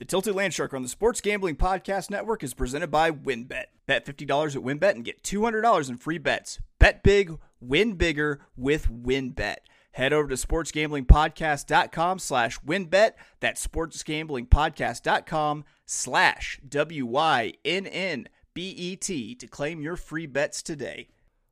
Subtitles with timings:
[0.00, 3.64] The Tilted Landshark on the Sports Gambling Podcast Network is presented by WynnBET.
[3.84, 6.58] Bet $50 at WynnBET and get $200 in free bets.
[6.78, 9.56] Bet big, win bigger with WynnBET.
[9.92, 13.10] Head over to sportsgamblingpodcast.com slash wynnbet.
[13.40, 17.54] That's sportsgamblingpodcast.com slash W-Y-N-N-B-E-T
[19.34, 21.08] to claim your free bets today.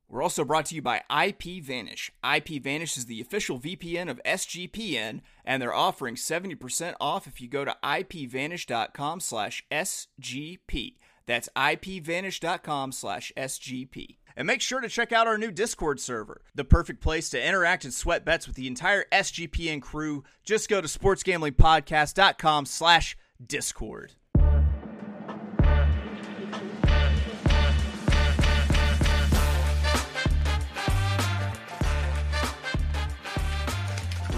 [0.09, 2.11] We're also brought to you by IPVanish.
[2.25, 7.65] IPVanish is the official VPN of SGPN, and they're offering 70% off if you go
[7.65, 10.95] to ipvanish.com slash SGP.
[11.27, 14.17] That's ipvanish.com slash SGP.
[14.35, 17.85] And make sure to check out our new Discord server, the perfect place to interact
[17.85, 20.25] and sweat bets with the entire SGPN crew.
[20.43, 24.15] Just go to sportsgamblingpodcast.com slash Discord.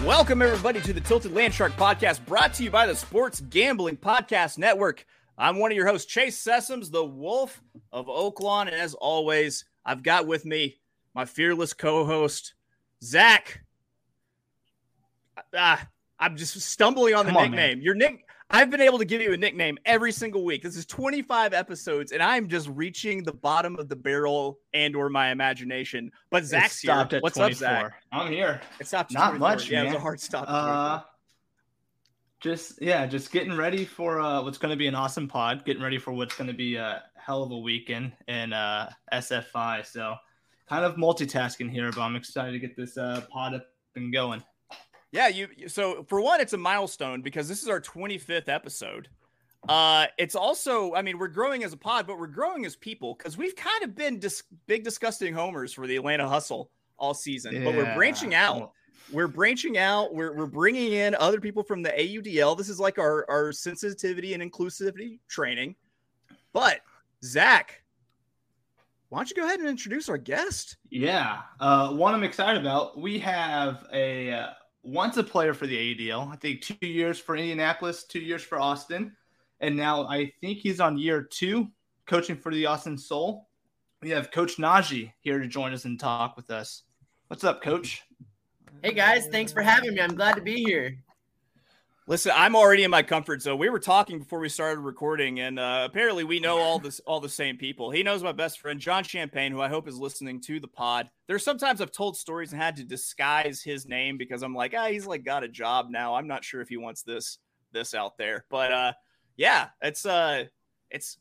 [0.04, 4.56] Welcome, everybody, to the Tilted Landshark podcast brought to you by the Sports Gambling Podcast
[4.56, 5.04] Network.
[5.36, 8.62] I'm one of your hosts, Chase Sessoms, the Wolf of Oaklawn.
[8.62, 10.78] And as always, I've got with me
[11.14, 12.54] my fearless co host,
[13.02, 13.62] Zack.
[15.54, 15.86] Ah,
[16.18, 17.78] I'm just stumbling on the Come nickname.
[17.78, 17.82] man.
[17.82, 18.24] Your nick.
[18.52, 20.62] I've been able to give you a nickname every single week.
[20.62, 25.30] This is 25 episodes, and I'm just reaching the bottom of the barrel and/or my
[25.30, 26.10] imagination.
[26.30, 27.18] But Zack's It stopped here.
[27.18, 27.68] at What's 24.
[27.68, 28.02] up, Zack?
[28.10, 28.60] I'm here.
[28.80, 29.12] It stopped.
[29.12, 29.38] Not 24.
[29.48, 30.46] much, Yeah, it was a hard stop.
[30.48, 31.00] Uh,
[32.40, 35.64] just yeah, just getting ready for uh, what's going to be an awesome pod.
[35.64, 39.86] Getting ready for what's going to be a hell of a weekend in uh, SFI.
[39.86, 40.16] So
[40.68, 44.42] kind of multitasking here, but I'm excited to get this uh, pod up and going.
[45.12, 45.48] Yeah, you.
[45.56, 49.08] you- So for one, it's a milestone because this is our 25th episode.
[49.68, 53.14] Uh, it's also, I mean, we're growing as a pod, but we're growing as people
[53.14, 57.62] because we've kind of been dis- big disgusting homers for the Atlanta Hustle all season.
[57.64, 58.72] But we're branching out.
[59.12, 60.14] We're branching out.
[60.14, 62.56] We're we're bringing in other people from the AUDL.
[62.56, 65.74] This is like our our sensitivity and inclusivity training.
[66.54, 66.80] But
[67.24, 67.82] Zack,
[69.08, 70.76] why don't you go ahead and introduce our guest?
[70.90, 72.98] Yeah, uh, one I'm excited about.
[72.98, 74.50] We have a uh,
[74.82, 76.32] once a player for the AUDL.
[76.32, 79.14] I think two years for Indianapolis, two years for Austin,
[79.60, 81.68] and now I think he's on year two
[82.06, 83.48] coaching for the Austin Sol.
[84.02, 86.84] We have Coach Naji here to join us and talk with us.
[87.28, 88.02] What's up, Coach?
[88.82, 90.00] Hey guys, thanks for having me.
[90.00, 90.96] I'm glad to be here.
[92.10, 93.56] Listen, I'm already in my comfort zone.
[93.56, 97.20] We were talking before we started recording, and uh, apparently we know all this, all
[97.20, 97.92] the same people.
[97.92, 101.08] He knows my best friend John Champagne, who I hope is listening to the pod.
[101.28, 104.88] There's sometimes I've told stories and had to disguise his name because I'm like, ah,
[104.88, 106.16] he's like got a job now.
[106.16, 107.38] I'm not sure if he wants this
[107.70, 108.92] this out there, but uh,
[109.36, 110.46] yeah, it's uh,
[110.90, 111.16] it's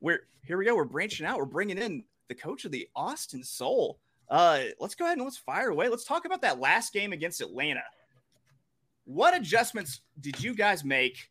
[0.00, 0.74] we're here we go.
[0.74, 1.38] We're branching out.
[1.38, 4.00] We're bringing in the coach of the Austin Sol.
[4.28, 5.88] Uh, let's go ahead and let's fire away.
[5.88, 7.84] Let's talk about that last game against Atlanta
[9.04, 11.30] what adjustments did you guys make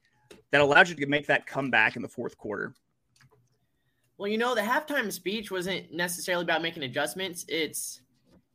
[0.52, 2.74] that allowed you to make that comeback in the fourth quarter?
[4.18, 7.44] Well, you know, the halftime speech wasn't necessarily about making adjustments.
[7.48, 8.02] It's,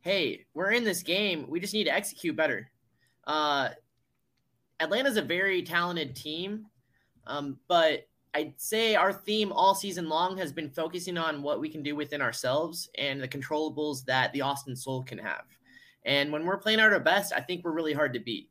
[0.01, 1.45] hey, we're in this game.
[1.49, 2.71] We just need to execute better.
[3.25, 3.69] Uh,
[4.79, 6.67] Atlanta's a very talented team,
[7.25, 11.69] um, but I'd say our theme all season long has been focusing on what we
[11.69, 15.45] can do within ourselves and the controllables that the Austin Sol can have.
[16.05, 18.49] And when we're playing at our best, I think we're really hard to beat.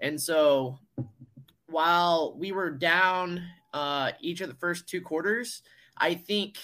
[0.00, 0.78] And so
[1.66, 5.62] while we were down uh, each of the first two quarters,
[5.96, 6.58] I think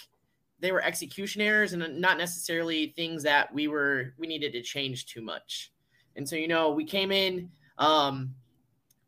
[0.61, 5.07] they were execution errors and not necessarily things that we were we needed to change
[5.07, 5.73] too much.
[6.17, 7.51] And so you know we came in.
[7.79, 8.35] Um,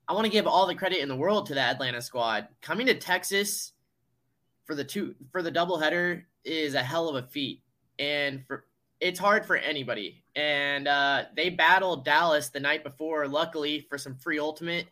[0.06, 2.48] I want to give all the credit in the world to that Atlanta squad.
[2.62, 3.72] Coming to Texas
[4.64, 7.62] for the two for the doubleheader is a hell of a feat,
[7.98, 8.66] and for
[9.00, 10.22] it's hard for anybody.
[10.38, 13.26] And uh, they battled Dallas the night before.
[13.26, 14.86] Luckily for some free ultimate,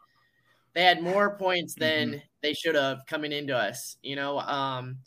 [0.74, 3.96] they had more points than they should have coming into us.
[4.02, 4.98] You know, um,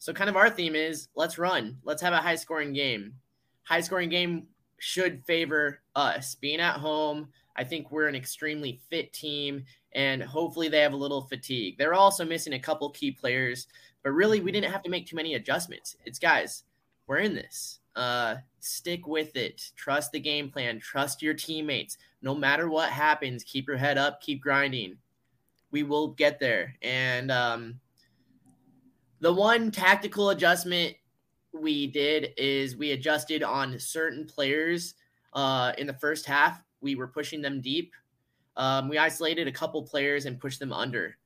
[0.00, 3.14] so kind of our theme is let's run, let's have a high scoring game.
[3.62, 7.28] High scoring game should favor us being at home.
[7.54, 11.78] I think we're an extremely fit team, and hopefully they have a little fatigue.
[11.78, 13.68] They're also missing a couple key players,
[14.02, 15.96] but really we didn't have to make too many adjustments.
[16.04, 16.64] It's guys,
[17.06, 17.78] we're in this.
[17.96, 19.70] Uh, stick with it.
[19.76, 20.80] Trust the game plan.
[20.80, 21.98] Trust your teammates.
[22.22, 24.20] No matter what happens, keep your head up.
[24.20, 24.96] Keep grinding.
[25.70, 26.74] We will get there.
[26.82, 27.80] And um,
[29.20, 30.96] the one tactical adjustment
[31.52, 34.94] we did is we adjusted on certain players
[35.34, 36.62] uh, in the first half.
[36.80, 37.92] We were pushing them deep.
[38.56, 41.16] Um, we isolated a couple players and pushed them under.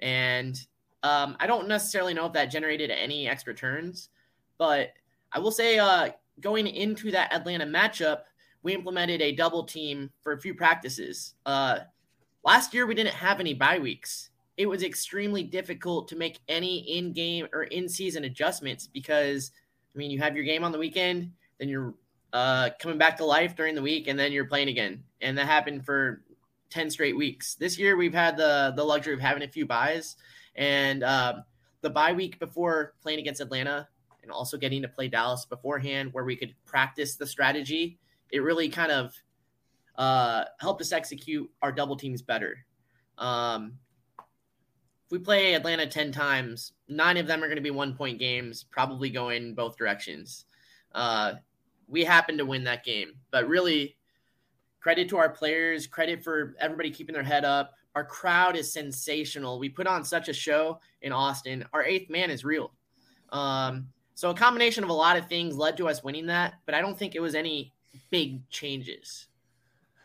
[0.00, 0.60] And
[1.02, 4.08] um, I don't necessarily know if that generated any extra turns,
[4.58, 4.90] but
[5.32, 8.22] I will say uh, going into that Atlanta matchup,
[8.62, 11.34] we implemented a double team for a few practices.
[11.46, 11.80] Uh,
[12.44, 14.30] last year, we didn't have any bye weeks.
[14.56, 19.50] it was extremely difficult to make any in-game or in-season adjustments because
[19.94, 21.94] I mean you have your game on the weekend, then you're
[22.32, 25.46] uh, coming back to life during the week, and then you're playing again, and that
[25.46, 26.22] happened for
[26.70, 27.54] ten straight weeks.
[27.54, 30.16] This year we've had the the luxury of having a few buys,
[30.54, 31.40] and uh,
[31.80, 33.88] the bye week before playing against Atlanta,
[34.22, 37.98] and also getting to play Dallas beforehand, where we could practice the strategy.
[38.30, 39.12] It really kind of
[39.96, 42.64] uh, helped us execute our double teams better.
[43.18, 43.74] Um,
[44.18, 48.18] if we play Atlanta 10 times, nine of them are going to be one point
[48.18, 50.46] games, probably going both directions.
[50.94, 51.34] Uh,
[51.88, 53.96] we happened to win that game, but really,
[54.80, 57.74] credit to our players, credit for everybody keeping their head up.
[57.94, 59.58] Our crowd is sensational.
[59.58, 61.64] We put on such a show in Austin.
[61.72, 62.72] Our eighth man is real.
[63.30, 66.74] Um, so a combination of a lot of things led to us winning that, but
[66.74, 67.72] I don't think it was any
[68.10, 69.26] big changes.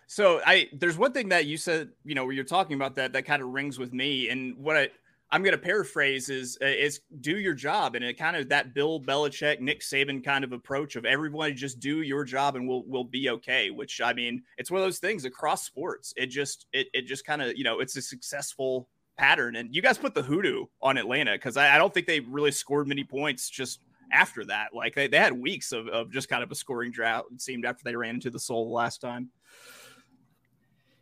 [0.08, 3.14] So I there's one thing that you said, you know, where you're talking about that
[3.14, 4.90] that kind of rings with me, and what I
[5.30, 8.74] I'm going to paraphrase is uh, is do your job, and it kind of that
[8.74, 12.84] Bill Belichick, Nick Saban kind of approach of everyone just do your job and we'll
[12.88, 13.70] we'll be okay.
[13.70, 16.14] Which I mean, it's one of those things across sports.
[16.16, 18.88] It just it it just kind of you know it's a successful
[19.18, 22.22] pattern, and you guys put the hoodoo on Atlanta because I, I don't think they
[22.22, 23.82] really scored many points just
[24.12, 24.74] after that.
[24.74, 27.26] Like they, they had weeks of, of just kind of a scoring drought.
[27.34, 29.30] It seemed after they ran into the Sol last time.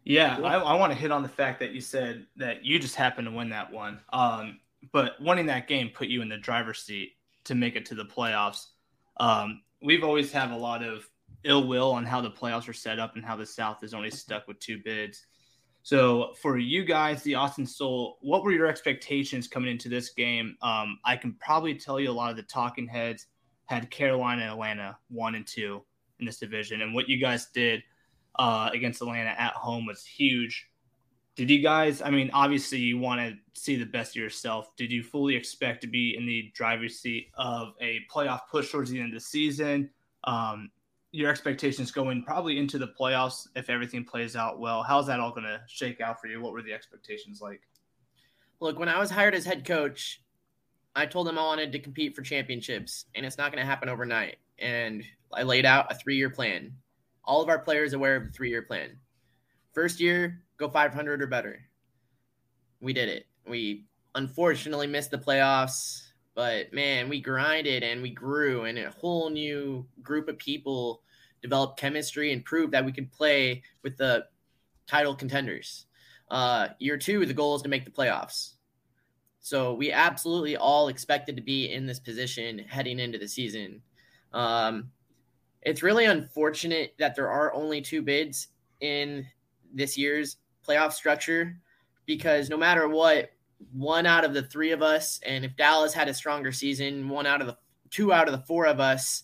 [0.04, 2.96] Yeah, I, I want to hit on the fact that you said that you just
[2.96, 4.00] happened to win that one.
[4.14, 4.60] Um,
[4.92, 7.14] but winning that game put you in the driver's seat
[7.46, 8.68] to make it to the playoffs.
[9.18, 11.10] Um, we've always had a lot of
[11.44, 14.12] ill will on how the playoffs are set up and how the South is only
[14.12, 15.26] stuck with two bids.
[15.86, 20.58] So for you guys, the Austin Sol, what were your expectations coming into this game?
[20.62, 23.28] Um, I can probably tell you a lot of the talking heads
[23.66, 25.84] had Carolina and Atlanta one and two
[26.20, 27.82] in this division, and what you guys did–
[28.38, 30.68] uh, against Atlanta at home was huge.
[31.36, 32.02] Did you guys?
[32.02, 34.76] I mean, obviously, you want to see the best of yourself.
[34.78, 38.90] Did you fully expect to be in the driver's seat of a playoff push towards
[38.90, 39.90] the end of the season?
[40.24, 40.72] Um,
[41.16, 44.84] your expectations going probably into the playoffs if everything plays out well.
[44.84, 46.42] How's that all going to shake out for you?
[46.42, 47.62] What were the expectations like?
[48.60, 50.22] Look, when I was hired as head coach,
[50.96, 53.90] I told them I wanted to compete for championships, and it's not going to happen
[53.90, 54.38] overnight.
[54.60, 55.04] And
[55.34, 56.74] I laid out a three year plan
[57.26, 58.98] all of our players aware of the three year plan.
[59.74, 61.60] First year, go 500 or better.
[62.80, 63.26] We did it.
[63.48, 63.86] We
[64.16, 66.05] unfortunately missed the playoffs,
[66.36, 71.02] but man, we grinded and we grew, and a whole new group of people
[71.42, 74.26] developed chemistry and proved that we could play with the
[74.86, 75.86] title contenders.
[76.30, 78.56] Uh, year two, the goal is to make the playoffs.
[79.40, 83.82] So we absolutely all expected to be in this position heading into the season.
[84.34, 84.90] Um,
[85.62, 88.48] it's really unfortunate that there are only two bids
[88.82, 89.26] in
[89.74, 90.38] this year's
[90.68, 91.58] playoff structure
[92.08, 93.30] because no matter what,
[93.74, 97.26] one out of the three of us, and if Dallas had a stronger season, one
[97.26, 97.58] out of the
[97.90, 99.24] two out of the four of us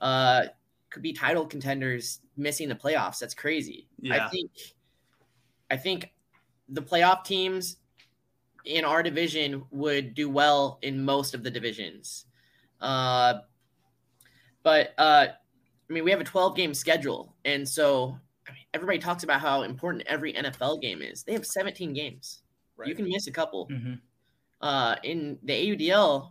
[0.00, 0.44] uh,
[0.90, 3.18] could be title contenders missing the playoffs.
[3.18, 3.88] That's crazy.
[4.00, 4.26] Yeah.
[4.26, 4.50] I think
[5.70, 6.12] I think
[6.68, 7.76] the playoff teams
[8.64, 12.26] in our division would do well in most of the divisions.
[12.80, 13.34] Uh,
[14.62, 15.26] but uh,
[15.88, 17.34] I mean, we have a 12 game schedule.
[17.44, 21.22] And so I mean, everybody talks about how important every NFL game is.
[21.22, 22.42] They have 17 games.
[22.76, 22.88] Right.
[22.88, 23.68] You can miss a couple.
[23.68, 23.94] Mm-hmm.
[24.60, 26.30] Uh, in the AUDL,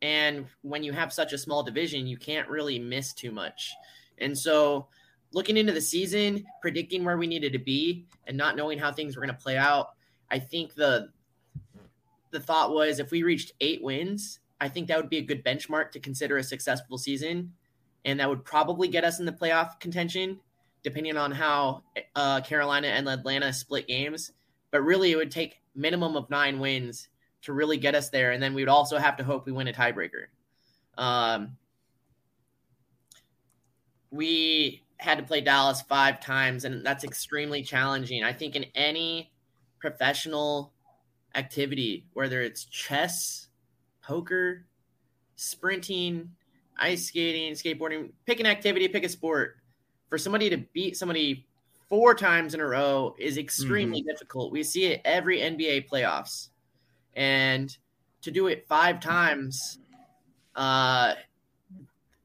[0.00, 3.72] and when you have such a small division, you can't really miss too much.
[4.18, 4.88] And so,
[5.32, 9.16] looking into the season, predicting where we needed to be, and not knowing how things
[9.16, 9.90] were going to play out,
[10.30, 11.10] I think the
[12.30, 15.44] the thought was if we reached eight wins, I think that would be a good
[15.44, 17.52] benchmark to consider a successful season
[18.04, 20.40] and that would probably get us in the playoff contention,
[20.82, 21.82] depending on how
[22.14, 24.32] uh, Carolina and Atlanta split games.
[24.70, 27.08] But really, it would take minimum of nine wins
[27.42, 29.68] to really get us there, and then we would also have to hope we win
[29.68, 30.26] a tiebreaker.
[30.96, 31.56] Um,
[34.10, 38.24] we had to play Dallas five times, and that's extremely challenging.
[38.24, 39.32] I think in any
[39.78, 40.72] professional
[41.34, 43.48] activity, whether it's chess,
[44.02, 44.66] poker,
[45.36, 46.30] sprinting,
[46.78, 49.56] ice skating, skateboarding, pick an activity, pick a sport.
[50.08, 51.46] For somebody to beat somebody
[51.88, 54.08] four times in a row is extremely mm-hmm.
[54.08, 54.52] difficult.
[54.52, 56.48] We see it every NBA playoffs.
[57.14, 57.76] And
[58.22, 59.78] to do it five times,
[60.54, 61.14] uh,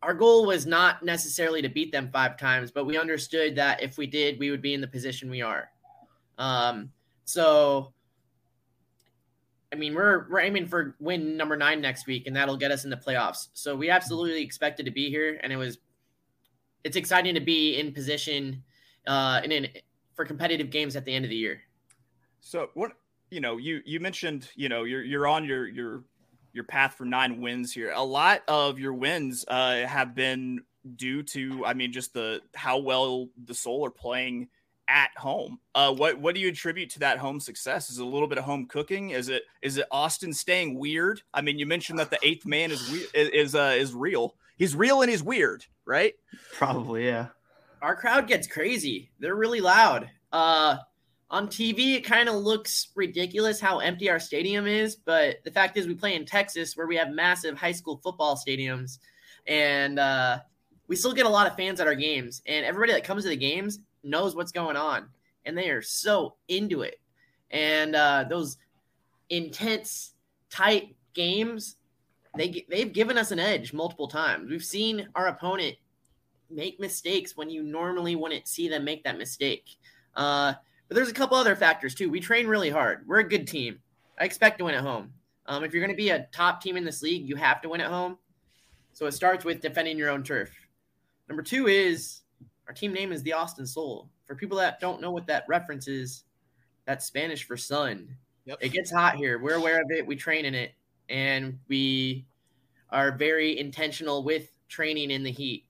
[0.01, 3.97] our goal was not necessarily to beat them five times, but we understood that if
[3.97, 5.69] we did, we would be in the position we are.
[6.37, 6.91] Um,
[7.23, 7.93] so
[9.73, 12.83] I mean, we're we're aiming for win number nine next week, and that'll get us
[12.83, 13.47] in the playoffs.
[13.53, 15.79] So we absolutely expected to be here, and it was
[16.83, 18.61] it's exciting to be in position
[19.07, 19.69] uh, in, in
[20.15, 21.61] for competitive games at the end of the year.
[22.41, 22.91] So what
[23.29, 26.03] you know, you you mentioned, you know, you're you're on your your
[26.53, 27.91] your path for nine wins here.
[27.95, 30.61] A lot of your wins uh, have been
[30.95, 34.49] due to, I mean, just the how well the Sol are playing
[34.87, 35.59] at home.
[35.73, 37.89] Uh, what what do you attribute to that home success?
[37.89, 39.11] Is it a little bit of home cooking?
[39.11, 41.21] Is it is it Austin staying weird?
[41.33, 44.35] I mean, you mentioned that the eighth man is we- is uh, is real.
[44.57, 46.13] He's real and he's weird, right?
[46.53, 47.29] Probably, yeah.
[47.83, 49.11] Our crowd gets crazy.
[49.19, 50.09] They're really loud.
[50.31, 50.77] Uh,
[51.29, 55.75] on TV, it kind of looks ridiculous how empty our stadium is, but the fact
[55.75, 58.99] is, we play in Texas where we have massive high school football stadiums,
[59.47, 60.39] and uh,
[60.87, 62.41] we still get a lot of fans at our games.
[62.45, 65.09] And everybody that comes to the games knows what's going on,
[65.43, 67.01] and they are so into it.
[67.51, 68.57] And uh, those
[69.29, 70.13] intense,
[70.49, 71.75] tight games,
[72.37, 74.49] they they've given us an edge multiple times.
[74.49, 75.75] We've seen our opponent
[76.55, 79.77] make mistakes when you normally wouldn't see them make that mistake.
[80.15, 80.53] Uh,
[80.87, 82.09] but there's a couple other factors too.
[82.09, 83.07] We train really hard.
[83.07, 83.79] We're a good team.
[84.19, 85.11] I expect to win at home.
[85.45, 87.69] Um, if you're going to be a top team in this league, you have to
[87.69, 88.17] win at home.
[88.93, 90.51] So it starts with defending your own turf.
[91.27, 92.21] Number two is
[92.67, 94.09] our team name is the Austin Sol.
[94.25, 96.23] For people that don't know what that reference is,
[96.85, 98.15] that's Spanish for sun.
[98.45, 98.57] Yep.
[98.61, 99.39] It gets hot here.
[99.39, 100.05] We're aware of it.
[100.05, 100.73] We train in it,
[101.09, 102.25] and we
[102.89, 105.65] are very intentional with training in the heat.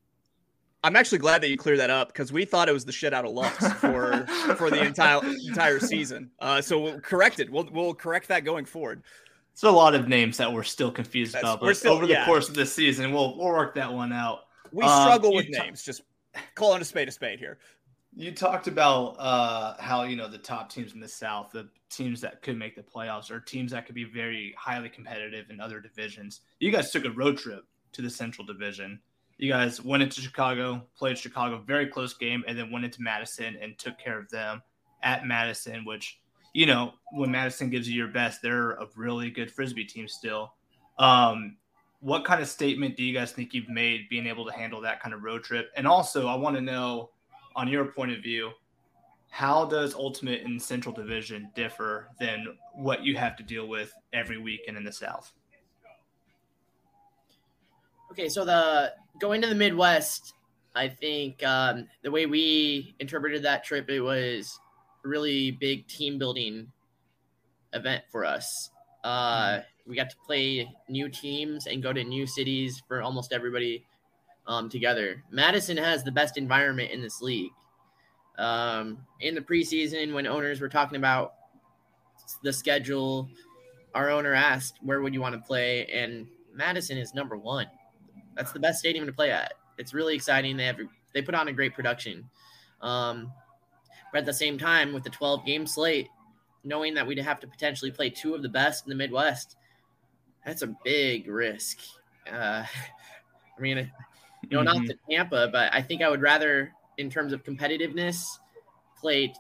[0.84, 3.14] I'm actually glad that you cleared that up because we thought it was the shit
[3.14, 4.26] out of Lux for
[4.58, 6.30] for the entire entire season.
[6.40, 7.50] Uh, so we'll correct it.
[7.50, 9.04] We'll we'll correct that going forward.
[9.54, 12.14] It's a lot of names that we're still confused That's, about, but still, over the
[12.14, 12.26] yeah.
[12.26, 14.42] course of this season, we'll we'll work that one out.
[14.72, 15.84] We um, struggle with names.
[15.84, 16.02] Just
[16.56, 17.60] calling a spade a spade here.
[18.16, 22.20] You talked about uh, how you know the top teams in the South, the teams
[22.22, 25.80] that could make the playoffs, or teams that could be very highly competitive in other
[25.80, 26.42] divisions.
[26.60, 27.64] You guys took a road trip
[27.94, 29.00] to the Central Division.
[29.44, 33.58] You guys went into Chicago, played Chicago, very close game, and then went into Madison
[33.62, 34.62] and took care of them
[35.02, 36.22] at Madison, which
[36.54, 40.54] you know when Madison gives you your best, they're a really good frisbee team still.
[40.98, 41.58] Um,
[42.00, 45.02] what kind of statement do you guys think you've made being able to handle that
[45.02, 45.74] kind of road trip?
[45.76, 47.10] And also, I want to know,
[47.54, 48.52] on your point of view,
[49.30, 54.38] how does Ultimate in Central Division differ than what you have to deal with every
[54.38, 55.34] weekend in the South?
[58.10, 60.34] Okay, so the going to the Midwest,
[60.76, 64.60] I think um, the way we interpreted that trip, it was
[65.04, 66.72] a really big team building
[67.74, 68.70] event for us.
[69.04, 73.34] Uh, mm-hmm we got to play new teams and go to new cities for almost
[73.34, 73.86] everybody
[74.48, 75.24] um, together.
[75.32, 77.52] Madison has the best environment in this league.
[78.38, 81.34] Um, in the preseason, when owners were talking about
[82.44, 83.30] the schedule,
[83.94, 87.68] our owner asked, "Where would you want to play?" And Madison is number one.
[88.36, 89.54] That's the best stadium to play at.
[89.78, 90.58] It's really exciting.
[90.58, 90.80] They have
[91.14, 92.30] they put on a great production.
[92.82, 93.32] Um,
[94.12, 96.10] but at the same time, with the 12 game slate,
[96.64, 99.56] knowing that we'd have to potentially play two of the best in the Midwest,
[100.46, 101.80] that's a big risk.
[102.32, 102.64] Uh,
[103.58, 104.84] I mean, you know, mm-hmm.
[104.84, 108.40] not to Tampa, but I think I would rather, in terms of competitiveness,
[109.00, 109.34] play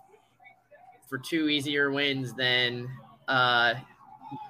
[1.09, 2.89] for two easier wins than
[3.27, 3.75] uh,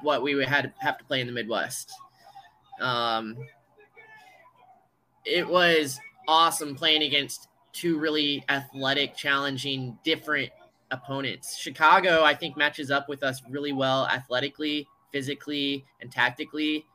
[0.01, 1.91] what we would have have to play in the Midwest.
[2.79, 3.38] Um,
[5.25, 10.50] it was awesome playing against two really athletic, challenging, different
[10.92, 11.58] opponents.
[11.58, 16.86] Chicago, I think, matches up with us really well athletically physically and tactically.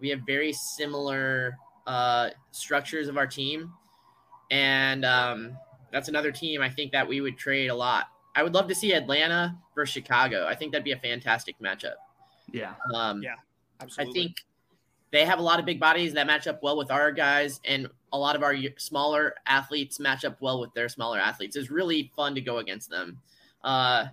[0.00, 3.72] We have very similar uh, structures of our team,
[4.50, 5.56] and um,
[5.92, 8.06] that's another team I think that we would trade a lot.
[8.34, 10.46] I would love to see Atlanta versus Chicago.
[10.46, 11.94] I think that'd be a fantastic matchup.
[12.52, 12.74] Yeah.
[12.94, 13.34] Um, yeah.
[13.80, 14.10] Absolutely.
[14.10, 14.36] I think
[15.14, 17.86] they have a lot of big bodies that match up well with our guys, and
[18.12, 21.54] a lot of our smaller athletes match up well with their smaller athletes.
[21.54, 23.18] It's really fun to go against them.
[23.62, 24.06] Uh,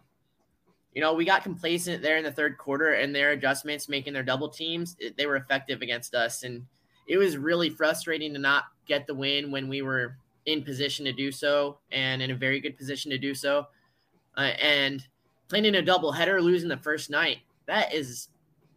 [0.93, 4.21] you know, we got complacent there in the third quarter and their adjustments, making their
[4.21, 6.43] double teams, they were effective against us.
[6.43, 6.67] And
[7.07, 11.13] it was really frustrating to not get the win when we were in position to
[11.13, 13.65] do so and in a very good position to do so.
[14.37, 15.07] Uh, and
[15.47, 18.27] playing in a double header, losing the first night, that is,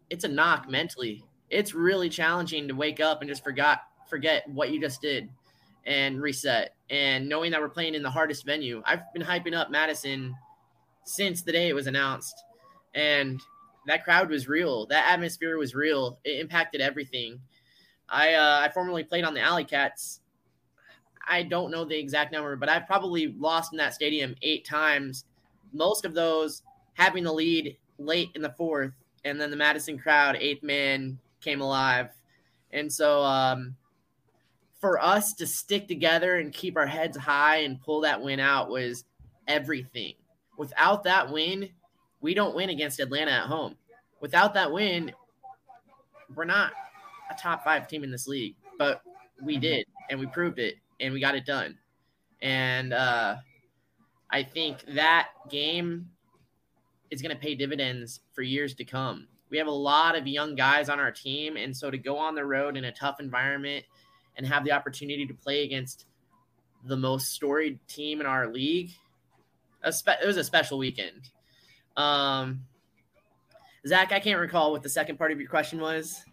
[0.08, 1.22] it's a knock mentally.
[1.54, 5.28] It's really challenging to wake up and just forgot forget what you just did
[5.86, 6.74] and reset.
[6.90, 10.34] And knowing that we're playing in the hardest venue, I've been hyping up Madison
[11.04, 12.34] since the day it was announced.
[12.94, 13.40] And
[13.86, 14.86] that crowd was real.
[14.86, 16.18] That atmosphere was real.
[16.24, 17.40] It impacted everything.
[18.08, 20.20] I uh, I formerly played on the Alley Cats.
[21.26, 25.24] I don't know the exact number, but I've probably lost in that stadium eight times.
[25.72, 26.62] Most of those
[26.94, 28.92] having the lead late in the fourth,
[29.24, 32.08] and then the Madison crowd, eighth man, came alive.
[32.72, 33.76] And so, um,
[34.80, 38.68] for us to stick together and keep our heads high and pull that win out
[38.68, 39.04] was
[39.46, 40.14] everything
[40.56, 41.68] without that win,
[42.20, 43.76] we don't win against Atlanta at home.
[44.20, 45.12] Without that win,
[46.34, 46.72] we're not
[47.30, 49.02] a top five team in this league, but
[49.42, 51.76] we did, and we proved it, and we got it done.
[52.40, 53.36] And uh,
[54.30, 56.08] I think that game
[57.10, 59.26] is going to pay dividends for years to come.
[59.50, 62.34] We have a lot of young guys on our team, and so to go on
[62.34, 63.84] the road in a tough environment
[64.36, 66.06] and have the opportunity to play against
[66.84, 68.90] the most storied team in our league,
[69.84, 71.30] it was a special weekend.
[71.96, 72.64] Um,
[73.86, 76.24] Zack, I can't recall what the second part of your question was.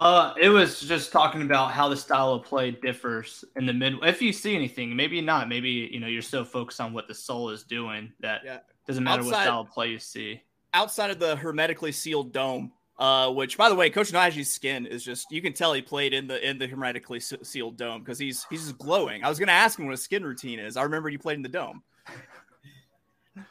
[0.00, 3.94] Uh, it was just talking about how the style of play differs in the mid.
[4.02, 5.48] If you see anything, maybe not.
[5.48, 8.58] Maybe you know you're so focused on what the Sol is doing that yeah.
[8.86, 10.42] doesn't matter outside, what style of play you see.
[10.74, 15.04] Outside of the hermetically sealed dome, uh, which by the way, Coach Naji's skin is
[15.04, 18.46] just you can tell he played in the in the hermetically sealed dome because he's
[18.48, 19.24] he's just glowing.
[19.24, 20.76] I was gonna ask him what his skin routine is.
[20.76, 21.82] I remember you played in the dome.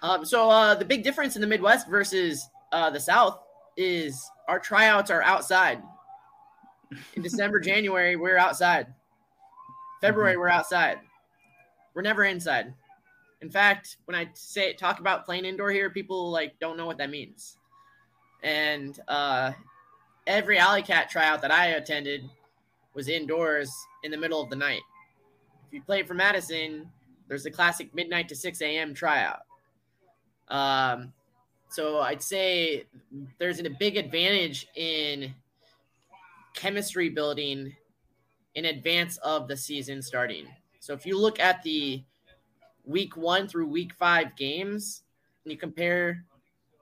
[0.01, 3.39] Um, so uh, the big difference in the Midwest versus uh, the South
[3.77, 5.81] is our tryouts are outside.
[7.15, 8.87] In December, January, we're outside.
[10.01, 10.41] February, mm-hmm.
[10.41, 10.99] we're outside.
[11.93, 12.73] We're never inside.
[13.41, 16.97] In fact, when I say talk about playing indoor here, people like don't know what
[16.99, 17.57] that means.
[18.43, 19.51] And uh,
[20.27, 22.29] every Alley Cat tryout that I attended
[22.93, 23.71] was indoors
[24.03, 24.81] in the middle of the night.
[25.67, 26.89] If you play for Madison,
[27.27, 28.93] there's the classic midnight to 6 a.m.
[28.93, 29.43] tryout.
[30.49, 31.13] Um,
[31.69, 32.85] so I'd say
[33.39, 35.33] there's a big advantage in
[36.53, 37.73] chemistry building
[38.55, 40.45] in advance of the season starting.
[40.81, 42.03] So if you look at the
[42.91, 45.03] week one through week five games
[45.43, 46.23] and you compare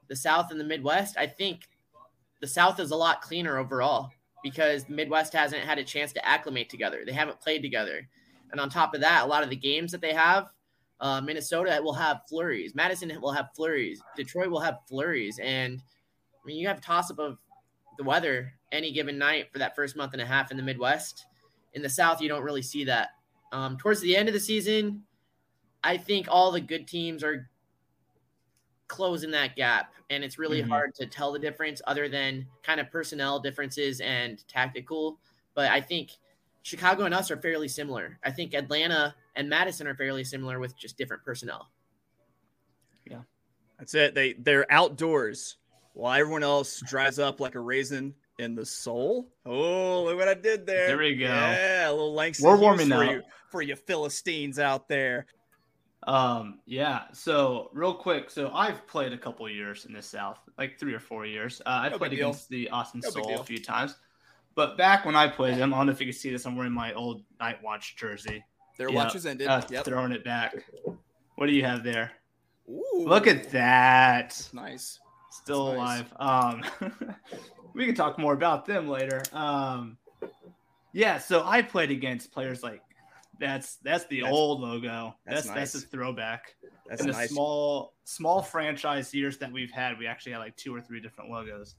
[0.08, 1.70] the South and the Midwest, I think
[2.42, 4.10] the South is a lot cleaner overall
[4.44, 7.04] because the Midwest hasn't had a chance to acclimate together.
[7.06, 8.08] They haven't played together.
[8.52, 10.50] And on top of that, a lot of the games that they have
[11.02, 12.76] uh, Minnesota will have flurries.
[12.76, 14.02] Madison will have flurries.
[14.16, 15.40] Detroit will have flurries.
[15.42, 17.38] And I mean, you have toss up of
[17.98, 21.26] the weather any given night for that first month and a half in the Midwest.
[21.74, 23.10] In the South, you don't really see that.
[23.52, 25.04] Um, towards the end of the season,
[25.84, 27.50] I think all the good teams are
[28.88, 29.94] closing that gap.
[30.10, 30.72] And it's really mm-hmm.
[30.72, 35.20] hard to tell the difference other than kind of personnel differences and tactical.
[35.54, 36.12] But I think
[36.64, 38.20] Chicago and us are fairly similar.
[38.24, 41.70] I think Atlanta and Madison are fairly similar with just different personnel.
[43.10, 43.22] Yeah.
[43.78, 44.16] That's it.
[44.16, 45.58] They they're outdoors
[45.94, 49.30] while everyone else dries up like a raisin in the soul.
[49.46, 50.88] Oh, look what I did there.
[50.88, 51.26] There we go.
[51.26, 52.48] Yeah, a little Langston.
[52.48, 55.28] We're warming up you, for you Philistines out there.
[56.10, 57.04] Um, yeah.
[57.14, 61.00] So real quick, so I've played a couple years in the South, like three or
[61.00, 61.62] four years.
[61.68, 63.96] Uh, I no played against the Austin no Sol a few times.
[64.56, 66.48] But back when I played them, I don't know if you can see this.
[66.48, 68.44] I'm wearing my old Night Watch jersey.
[68.80, 68.96] Their yep.
[68.96, 69.48] watches ended.
[69.48, 69.86] Uh, yep.
[69.86, 70.66] Throwing it back.
[71.36, 72.12] What do you have there?
[72.68, 74.50] Ooh, Look at that.
[74.52, 75.00] Nice.
[75.30, 76.14] Still That's alive.
[76.20, 76.92] Nice.
[76.92, 77.16] Um,
[77.76, 79.22] we can talk more about them later.
[79.32, 79.96] Um,
[80.92, 81.20] yeah.
[81.20, 82.82] So I played against players like
[83.40, 85.16] that's that's the that's, old logo.
[85.26, 85.72] That's that's, nice.
[85.74, 86.56] that's a throwback.
[86.88, 87.30] That's In the nice.
[87.30, 91.30] small small franchise years that we've had, we actually had like two or three different
[91.32, 91.76] logos.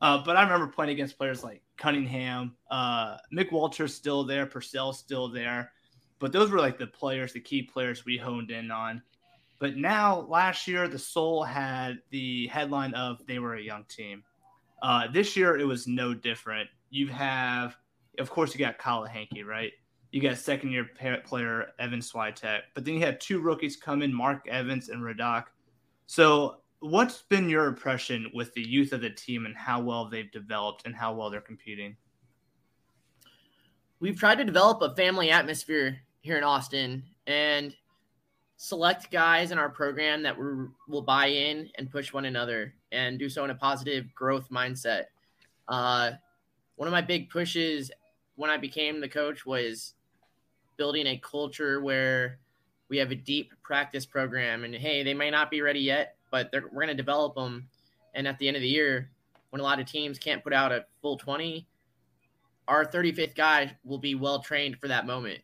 [0.00, 4.98] Uh, but I remember playing against players like Cunningham, uh, Mick Walter's still there, Purcell's
[4.98, 5.70] still there.
[6.18, 9.02] But those were like the players, the key players we honed in on.
[9.60, 14.24] But now, last year, the Sol had the headline of they were a young team.
[14.82, 16.68] Uh, this year, it was no different.
[16.90, 17.76] You have,
[18.18, 19.72] of course, you got Kyle Henke, right?
[20.12, 20.88] You got second year
[21.24, 25.44] player Evan Switek, but then you had two rookies come in, Mark Evans and Radak.
[26.06, 30.30] So what's been your impression with the youth of the team and how well they've
[30.30, 31.96] developed and how well they're competing?
[34.00, 37.74] We've tried to develop a family atmosphere here in Austin and
[38.56, 40.44] select guys in our program that we
[40.88, 45.04] will buy in and push one another and do so in a positive growth mindset.
[45.68, 46.10] Uh,
[46.76, 47.90] one of my big pushes
[48.34, 49.94] when I became the coach was
[50.82, 52.40] building a culture where
[52.88, 56.50] we have a deep practice program and hey, they may not be ready yet, but
[56.52, 57.68] we're going to develop them.
[58.14, 59.08] And at the end of the year,
[59.50, 61.68] when a lot of teams can't put out a full 20,
[62.66, 65.38] our 35th guy will be well trained for that moment.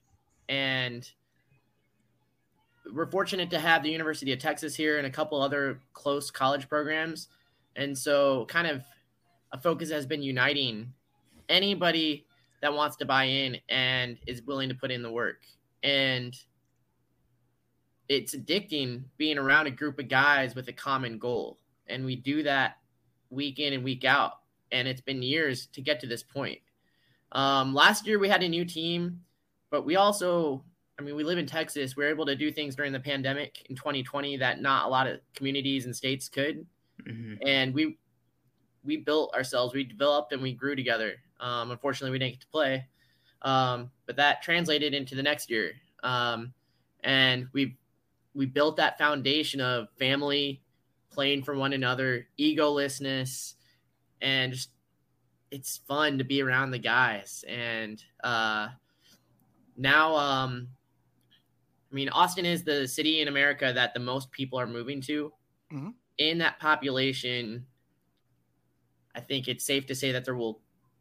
[0.48, 1.08] And
[2.92, 6.68] we're fortunate to have the University of Texas here and a couple other close college
[6.68, 7.28] programs.
[7.76, 8.82] And so, kind of
[9.52, 10.92] a focus has been uniting
[11.48, 12.26] anybody
[12.60, 15.42] that wants to buy in and is willing to put in the work.
[15.82, 16.36] And
[18.08, 21.58] it's addicting being around a group of guys with a common goal.
[21.86, 22.78] And we do that
[23.30, 24.32] week in and week out.
[24.72, 26.58] And it's been years to get to this point.
[27.32, 29.20] Um, last year we had a new team,
[29.70, 30.64] but we also,
[30.98, 31.96] I mean, we live in Texas.
[31.96, 35.06] We are able to do things during the pandemic in 2020 that not a lot
[35.06, 36.66] of communities and states could.
[37.06, 37.34] mm-hmm.
[37.46, 37.98] and we
[38.84, 39.74] we built ourselves.
[39.74, 41.16] We developed and we grew together.
[41.40, 42.86] Um, unfortunately, we didn't get to play,
[43.42, 45.72] um, but that translated into the next year,
[46.02, 46.52] um,
[47.04, 47.76] and we
[48.34, 50.62] we built that foundation of family,
[51.10, 53.54] playing for one another, egolessness,
[54.20, 54.70] and just
[55.50, 57.44] it's fun to be around the guys.
[57.48, 58.68] And uh,
[59.76, 60.68] now, um,
[61.90, 65.32] I mean, Austin is the city in America that the most people are moving to.
[65.72, 65.90] Mm-hmm.
[66.18, 67.66] In that population,
[69.14, 70.60] I think it's safe to say that there will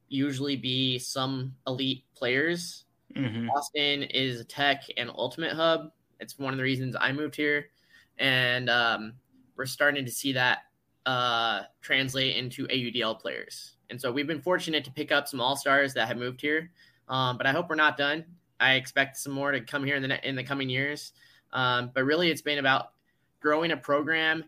[0.09, 2.85] usually be some elite players.
[3.15, 3.49] Mm-hmm.
[3.49, 5.91] Austin is a tech and ultimate hub.
[6.19, 7.69] It's one of the reasons I moved here.
[8.17, 9.13] And um,
[9.55, 10.59] we're starting to see that
[11.05, 13.75] uh, translate into AUDL players.
[13.89, 16.71] And so we've been fortunate to pick up some all stars that have moved here.
[17.07, 18.25] Um, but I hope we're not done.
[18.59, 21.13] I expect some more to come here in the in the coming years.
[21.53, 22.91] Um, but really, it's been about
[23.39, 24.43] growing a program,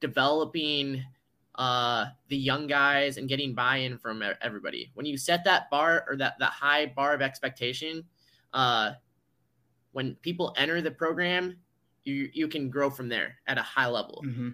[0.00, 1.02] developing
[1.54, 4.90] uh, the young guys, and getting buy-in from everybody.
[4.94, 8.04] When you set that bar or that that high bar of expectation,
[8.52, 8.92] uh,
[9.92, 11.56] when people enter the program,
[12.04, 14.22] you you can grow from there at a high level.
[14.26, 14.50] Mm-hmm.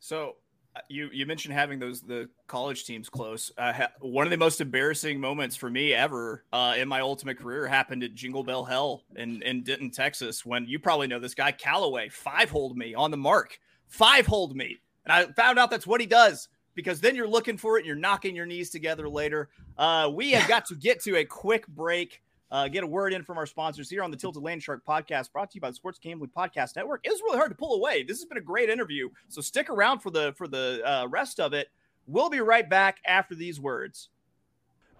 [0.00, 0.36] So
[0.76, 3.50] uh, you you mentioned having those the college teams close.
[3.56, 7.38] Uh, ha- one of the most embarrassing moments for me ever uh, in my ultimate
[7.38, 10.44] career happened at Jingle Bell Hell in in Denton, Texas.
[10.44, 14.56] When you probably know this guy Callaway five hold me on the mark, five hold
[14.56, 17.80] me, and I found out that's what he does because then you're looking for it
[17.80, 19.48] and you're knocking your knees together later.
[19.76, 23.22] Uh, we have got to get to a quick break uh, get a word in
[23.22, 25.98] from our sponsors here on the Tilted Landshark podcast, brought to you by the Sports
[25.98, 27.00] Gambling Podcast Network.
[27.04, 28.02] It was really hard to pull away.
[28.02, 31.40] This has been a great interview, so stick around for the for the uh, rest
[31.40, 31.68] of it.
[32.06, 34.08] We'll be right back after these words.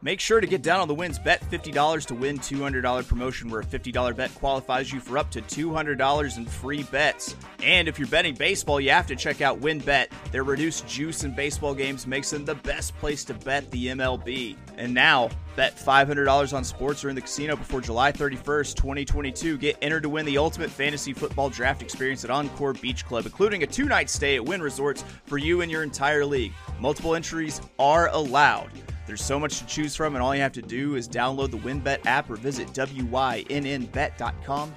[0.00, 1.18] Make sure to get down on the wins.
[1.18, 5.42] Bet $50 to win $200 promotion where a $50 bet qualifies you for up to
[5.42, 7.34] $200 in free bets.
[7.64, 10.06] And if you're betting baseball, you have to check out WynnBET.
[10.30, 14.56] Their reduced juice in baseball games makes them the best place to bet the MLB.
[14.76, 19.58] And now, bet $500 on sports or in the casino before July 31st, 2022.
[19.58, 23.64] Get entered to win the ultimate fantasy football draft experience at Encore Beach Club, including
[23.64, 26.52] a two-night stay at Wynn Resorts for you and your entire league.
[26.78, 28.70] Multiple entries are allowed.
[29.08, 31.56] There's so much to choose from, and all you have to do is download the
[31.56, 33.14] WynnBET app or visit WYNNBet.com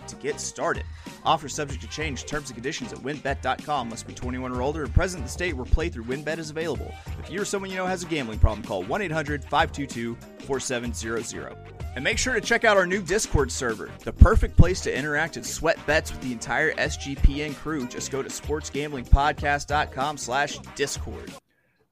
[0.07, 0.85] to get started.
[1.25, 2.23] Offer subject to change.
[2.25, 3.89] Terms and conditions at wynnbet.com.
[3.89, 6.95] Must be 21 or older and present in the state where playthrough WynnBET is available.
[7.19, 11.57] If you or someone you know has a gambling problem, call 1 800 522 4700.
[11.95, 15.35] And make sure to check out our new Discord server, the perfect place to interact
[15.35, 17.85] and sweat bets with the entire SGPN crew.
[17.85, 21.33] Just go to sportsgamblingpodcast.com slash discord.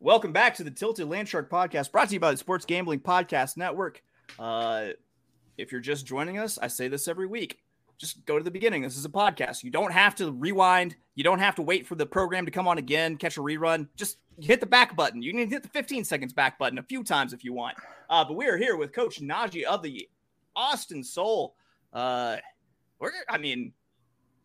[0.02, 3.58] Welcome back to the Tilted Landshark podcast, brought to you by the Sports Gambling Podcast
[3.58, 4.02] Network.
[4.40, 4.88] Uh,
[5.58, 7.60] if you're just joining us, I say this every week.
[7.98, 8.82] Just go to the beginning.
[8.82, 9.62] This is a podcast.
[9.62, 10.96] You don't have to rewind.
[11.16, 13.90] You don't have to wait for the program to come on again, catch a rerun.
[13.98, 15.22] Just hit the back button.
[15.22, 17.76] You can hit the 15 seconds back button a few times if you want.
[18.10, 20.08] Uh, but we are here with Coach Naji of the
[20.56, 21.56] Austin Soul.
[21.92, 22.38] Uh,
[23.00, 23.74] we're, I mean,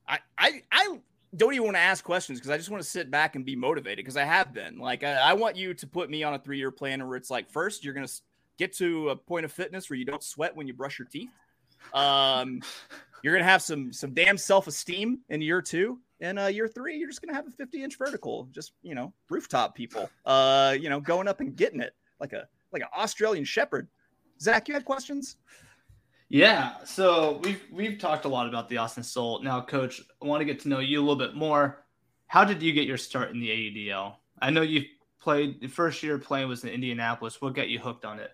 [0.09, 0.99] I, I, I
[1.37, 3.57] don't even want to ask questions because I just want to sit back and be
[3.57, 4.79] motivated because I have been.
[4.79, 7.31] Like, I, I, want you to put me on a three year plan where it's
[7.31, 8.13] like, first, you're going to
[8.59, 11.31] get to a point of fitness where you don't sweat when you brush your teeth.
[11.93, 12.63] Um,
[13.23, 15.99] you're going to have some some damn self esteem in year two.
[16.21, 18.95] And uh, year three, you're just going to have a 50 inch vertical, just, you
[18.95, 22.89] know, rooftop people, uh, you know, going up and getting it like a like an
[22.97, 23.89] Australian shepherd.
[24.41, 25.37] Zack, you had questions?
[26.35, 29.41] Yeah, so we've we've talked a lot about the Austin Sol.
[29.41, 31.85] Now, Coach, I want to get to know you a little bit more.
[32.27, 34.17] How did you get your start in the AUDL?
[34.43, 34.83] I know you
[35.21, 37.41] played the first year playing was in Indianapolis.
[37.41, 38.33] What got you hooked on it?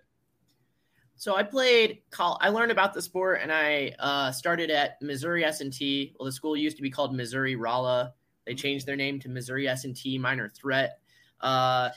[1.16, 1.98] So I played.
[2.18, 6.16] I learned about the sport, and I uh, started at Missouri S&T.
[6.18, 8.14] Well, the school used to be called Missouri Rolla.
[8.46, 11.00] They changed their name to Missouri S&T Miner Threat,
[11.42, 11.90] uh,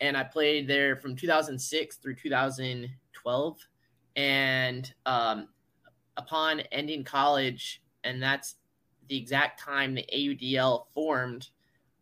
[0.00, 3.58] and I played there from 2006 through 2012
[4.20, 5.48] and um,
[6.18, 8.56] upon ending college, and that's
[9.08, 11.48] the exact time the AUDL formed,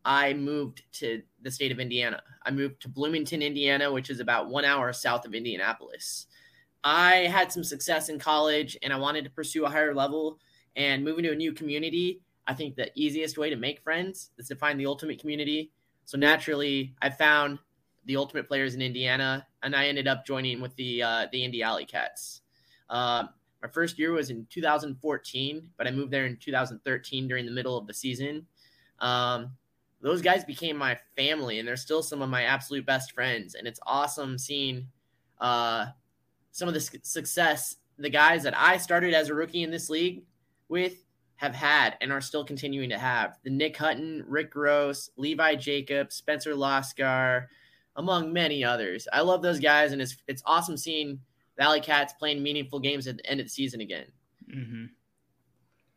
[0.04, 2.20] I moved to the state of Indiana.
[2.44, 6.26] I moved to Bloomington, Indiana, which is about one hour south of Indianapolis.
[6.82, 10.40] I had some success in college and I wanted to pursue a higher level
[10.74, 12.20] and moving to a new community.
[12.48, 15.70] I think the easiest way to make friends is to find the ultimate community.
[16.04, 17.60] So naturally, I found
[18.06, 21.62] the ultimate players in Indiana, and I ended up joining with the uh, the Indy
[21.62, 22.42] Alley Cats.
[22.88, 23.24] Uh,
[23.62, 27.76] my first year was in 2014, but I moved there in 2013 during the middle
[27.76, 28.46] of the season.
[29.00, 29.52] Um,
[30.00, 33.56] those guys became my family, and they're still some of my absolute best friends.
[33.56, 34.86] And it's awesome seeing
[35.40, 35.86] uh,
[36.52, 40.22] some of the success the guys that I started as a rookie in this league
[40.68, 41.04] with
[41.36, 43.38] have had and are still continuing to have.
[43.42, 47.48] The Nick Hutton, Rick Gross, Levi Jacobs, Spencer Loskar,
[47.98, 49.06] among many others.
[49.12, 51.20] I love those guys, and it's it's awesome seeing
[51.58, 54.06] Valley Cats playing meaningful games at the end of the season again.
[54.50, 54.84] Mm-hmm.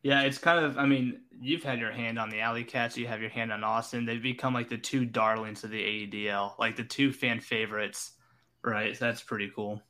[0.03, 0.77] Yeah, it's kind of.
[0.77, 2.97] I mean, you've had your hand on the Alley Cats.
[2.97, 4.05] You have your hand on Austin.
[4.05, 8.13] They've become like the two darlings of the AUDL, like the two fan favorites,
[8.63, 8.97] right?
[8.97, 9.81] So that's pretty cool.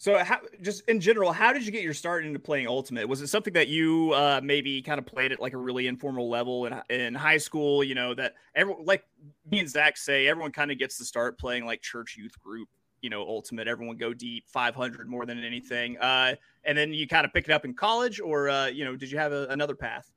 [0.00, 3.08] So, how, just in general, how did you get your start into playing Ultimate?
[3.08, 6.30] Was it something that you uh, maybe kind of played at like a really informal
[6.30, 7.82] level in, in high school?
[7.82, 9.04] You know that everyone, like
[9.50, 12.68] me and Zack say, everyone kind of gets to start playing like church youth group.
[13.02, 13.66] You know, Ultimate.
[13.66, 15.98] Everyone go deep, five hundred more than anything.
[15.98, 18.94] Uh, and then you kind of pick it up in college, or uh, you know,
[18.94, 20.08] did you have a, another path?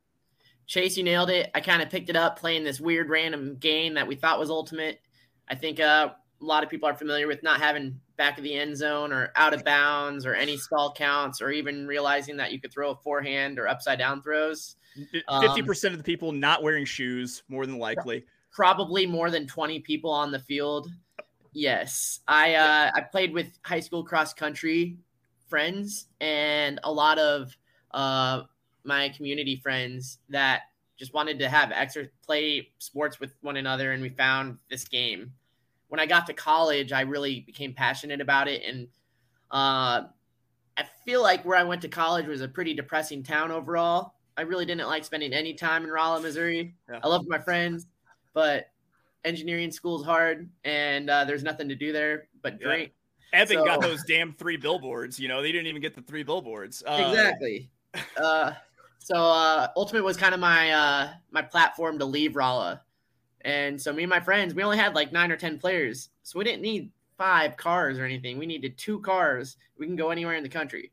[0.67, 1.49] Chase, you nailed it.
[1.55, 4.51] I kind of picked it up playing this weird random game that we thought was
[4.51, 5.01] Ultimate.
[5.49, 8.55] I think uh, a lot of people are familiar with not having back of the
[8.55, 12.59] end zone or out of bounds or any stall counts or even realizing that you
[12.59, 14.75] could throw a forehand or upside down throws.
[14.95, 18.25] Fifty um, percent of the people not wearing shoes, more than likely.
[18.51, 20.89] Probably more than twenty people on the field.
[21.53, 24.97] Yes, I uh, I played with high school cross country
[25.47, 27.55] friends and a lot of
[27.91, 28.43] uh,
[28.83, 30.61] my community friends that
[30.97, 35.31] just wanted to have extra play sports with one another, and we found this game
[35.91, 38.63] when I got to college, I really became passionate about it.
[38.65, 38.87] And
[39.51, 40.07] uh,
[40.77, 44.13] I feel like where I went to college was a pretty depressing town overall.
[44.37, 46.75] I really didn't like spending any time in Rolla, Missouri.
[46.89, 47.01] Yeah.
[47.03, 47.87] I loved my friends,
[48.33, 48.71] but
[49.25, 52.67] engineering school's hard and uh, there's nothing to do there but yeah.
[52.67, 52.91] drink.
[53.33, 55.19] Evan so, got those damn three billboards.
[55.19, 56.83] You know, they didn't even get the three billboards.
[56.87, 57.69] Uh, exactly.
[58.15, 58.53] uh,
[58.99, 62.81] so uh, Ultimate was kind of my uh, my platform to leave Rolla
[63.45, 66.09] and so me and my friends, we only had like nine or 10 players.
[66.23, 68.37] So we didn't need five cars or anything.
[68.37, 69.57] We needed two cars.
[69.77, 70.91] We can go anywhere in the country.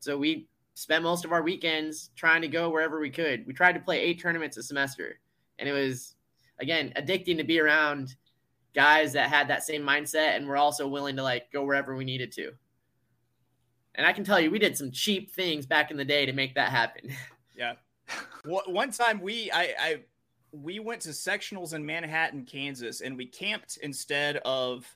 [0.00, 3.46] So we spent most of our weekends trying to go wherever we could.
[3.46, 5.20] We tried to play eight tournaments a semester.
[5.58, 6.16] And it was,
[6.60, 8.16] again, addicting to be around
[8.74, 12.04] guys that had that same mindset and were also willing to like go wherever we
[12.04, 12.52] needed to.
[13.94, 16.32] And I can tell you, we did some cheap things back in the day to
[16.32, 17.10] make that happen.
[17.56, 17.74] Yeah.
[18.44, 19.96] One time we, I, I,
[20.62, 24.86] we went to sectionals in Manhattan, Kansas, and we camped instead of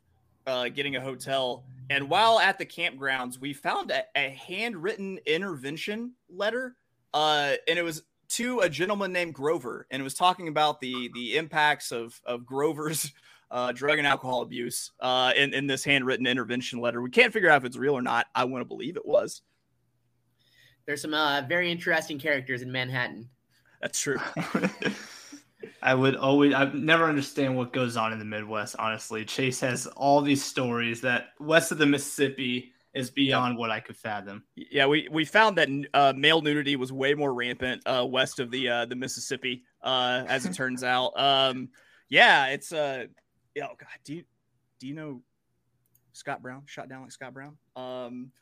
[0.46, 1.64] uh, getting a hotel.
[1.90, 6.76] And while at the campgrounds, we found a, a handwritten intervention letter,
[7.12, 11.10] uh, and it was to a gentleman named Grover, and it was talking about the
[11.14, 13.12] the impacts of of Grover's
[13.50, 17.02] uh, drug and alcohol abuse uh, in in this handwritten intervention letter.
[17.02, 18.26] We can't figure out if it's real or not.
[18.34, 19.42] I want to believe it was.
[20.86, 23.28] There's some uh, very interesting characters in Manhattan.
[23.80, 24.18] That's true.
[25.82, 28.76] I would always, I never understand what goes on in the Midwest.
[28.78, 33.80] Honestly, Chase has all these stories that west of the Mississippi is beyond what I
[33.80, 34.44] could fathom.
[34.56, 38.50] Yeah, we we found that uh, male nudity was way more rampant uh, west of
[38.50, 41.12] the uh, the Mississippi, uh, as it turns out.
[41.18, 41.68] Um,
[42.08, 43.06] yeah, it's uh,
[43.56, 44.24] oh god, do you
[44.80, 45.22] do you know
[46.12, 47.56] Scott Brown shot down like Scott Brown?
[47.76, 48.32] Um,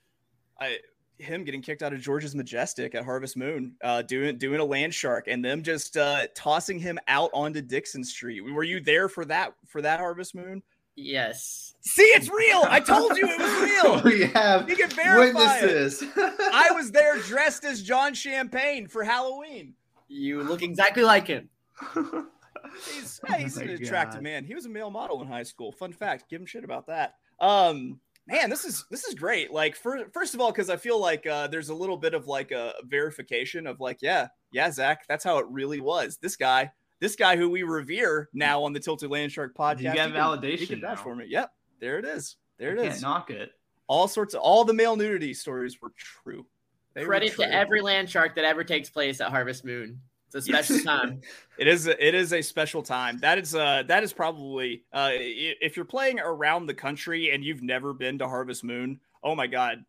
[0.61, 0.79] I
[1.19, 4.95] him getting kicked out of George's Majestic at Harvest Moon, uh, doing doing a land
[4.95, 8.41] shark, and them just uh, tossing him out onto Dickson Street.
[8.41, 10.63] Were you there for that for that Harvest Moon?
[10.97, 11.75] Yes.
[11.83, 12.65] See, it's real.
[12.69, 14.03] I told you it was real.
[14.03, 16.03] we have you can verify witnesses.
[16.17, 19.75] I was there dressed as John Champagne for Halloween.
[20.09, 21.51] You look exactly like him.
[21.95, 24.45] he's, oh he's an attractive man.
[24.45, 25.73] He was a male model in high school.
[25.73, 26.31] Fun fact.
[26.31, 27.17] Give him shit about that.
[27.41, 29.53] Um, man this is this is great.
[29.53, 32.27] Like for, first of all because i feel like uh, there's a little bit of
[32.27, 36.19] like a verification of like yeah yeah zack that's how it really was.
[36.19, 40.11] This guy this guy who we revere now on the tilted landshark podcast you got
[40.11, 41.27] validation you that for me.
[41.29, 42.37] Yep there it is.
[42.59, 43.03] There it is.
[43.03, 43.53] knock it.
[43.87, 46.47] All sorts of all the male nudity stories were true.
[46.95, 47.53] They credit were true.
[47.53, 50.01] to every land shark that ever takes place at harvest moon
[50.35, 51.21] a special time.
[51.59, 51.87] it is.
[51.87, 53.19] A, it is a special time.
[53.19, 53.55] That is.
[53.55, 53.83] Uh.
[53.87, 54.85] That is probably.
[54.93, 55.11] Uh.
[55.13, 59.47] If you're playing around the country and you've never been to Harvest Moon, oh my
[59.47, 59.85] God,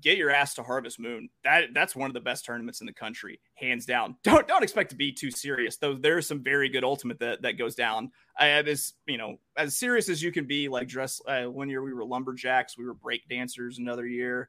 [0.00, 1.28] get your ass to Harvest Moon.
[1.44, 4.16] That that's one of the best tournaments in the country, hands down.
[4.22, 5.94] Don't don't expect to be too serious though.
[5.94, 8.10] There's some very good ultimate that that goes down.
[8.38, 10.68] I have this, you know, as serious as you can be.
[10.68, 11.20] Like dress.
[11.26, 12.76] Uh, one year we were lumberjacks.
[12.76, 13.78] We were break dancers.
[13.78, 14.48] Another year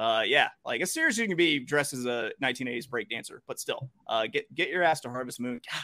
[0.00, 3.60] uh, yeah, like as serious as you can be dressed as a 1980s breakdancer, but
[3.60, 5.60] still, uh, get get your ass to Harvest Moon.
[5.70, 5.82] God,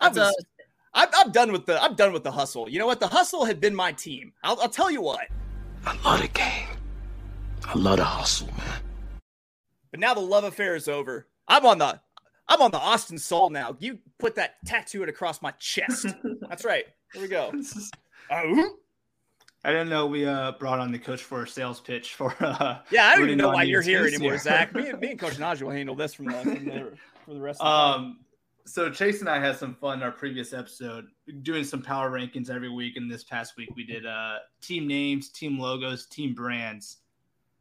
[0.00, 0.32] I was, a-
[0.94, 2.68] I'm, I'm done with the I'm done with the hustle.
[2.68, 3.00] You know what?
[3.00, 4.32] The hustle had been my team.
[4.44, 5.26] I'll, I'll tell you what.
[5.84, 6.68] I love the game.
[7.66, 8.80] I love the hustle, man.
[9.90, 11.26] But now the love affair is over.
[11.48, 12.00] I'm on the
[12.46, 13.76] I'm on the Austin Sol now.
[13.80, 16.06] You put that tattoo it across my chest.
[16.48, 16.84] That's right.
[17.12, 17.52] Here we go.
[18.30, 18.42] Uh,
[19.64, 22.34] I didn't know we uh, brought on the coach for a sales pitch for.
[22.40, 24.74] Uh, yeah, I don't even know why you're here anymore, Zack.
[24.74, 26.92] Me, me and Coach Naji will handle this from the, from the
[27.24, 27.60] for the rest.
[27.62, 28.18] of the Um,
[28.66, 31.06] so Chase and I had some fun in our previous episode,
[31.42, 32.96] doing some power rankings every week.
[32.96, 36.98] And this past week, we did uh, team names, team logos, team brands.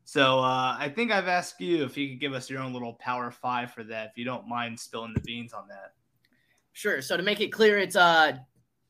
[0.04, 2.94] So uh, I think I've asked you if you could give us your own little
[2.96, 5.94] power five for that, if you don't mind spilling the beans on that.
[6.74, 7.02] Sure.
[7.02, 8.34] So to make it clear, it's uh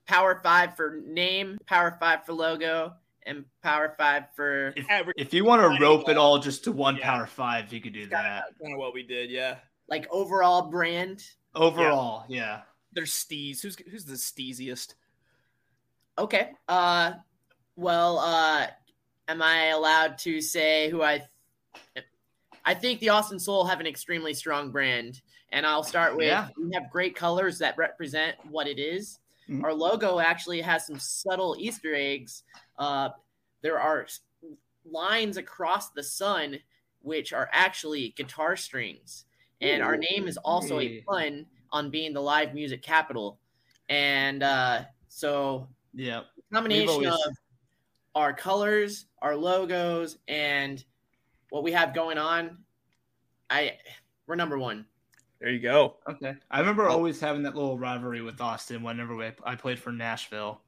[0.07, 2.93] Power Five for name, Power Five for logo,
[3.25, 4.73] and Power Five for.
[4.75, 7.05] If, Every- if you want to rope it all just to one Yeah.
[7.05, 8.45] power five, you could do that.
[8.61, 9.29] kind of what we did.
[9.29, 9.57] Yeah.
[9.89, 11.23] like overall brand.
[11.55, 12.61] Overall, yeah.
[12.93, 13.61] There's Steez.
[13.61, 14.95] Who's who's the steeziest?
[16.17, 16.51] Okay.
[16.67, 17.13] Uh,
[17.75, 18.67] well, uh,
[19.27, 21.23] am I allowed to say who I?
[22.65, 26.47] I think the Austin Sol have an extremely strong brand, and I'll start with Yeah.
[26.57, 29.19] we have great colors that represent what it is.
[29.49, 29.63] Mhm.
[29.65, 32.43] Our logo actually has some subtle Easter eggs.
[32.77, 33.09] Uh,
[33.61, 34.07] there are
[34.89, 36.59] lines across the sun
[37.01, 39.25] which are actually guitar strings,
[39.61, 43.39] and our name is also a pun on being the live music capital.
[43.89, 46.23] And uh, so Yeah.
[46.51, 47.35] combination always- of
[48.15, 50.83] our colors, our logos, and
[51.49, 52.57] what we have going on,
[53.49, 53.77] I
[54.27, 54.85] we're number one.
[55.39, 55.97] There you go.
[56.07, 56.35] Okay.
[56.49, 60.61] I remember always having that little rivalry with Austin whenever we, I played for Nashville.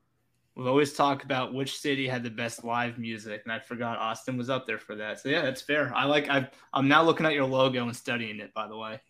[0.56, 4.38] We always talk about which city had the best live music, and I forgot Austin
[4.38, 5.20] was up there for that.
[5.20, 5.92] So yeah, that's fair.
[5.94, 6.30] I like.
[6.30, 8.54] I I'm now looking at your logo and studying it.
[8.54, 9.02] By the way.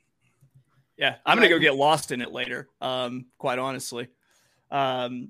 [0.97, 2.69] Yeah, I'm gonna go get lost in it later.
[2.81, 4.07] Um, quite honestly,
[4.71, 5.29] um,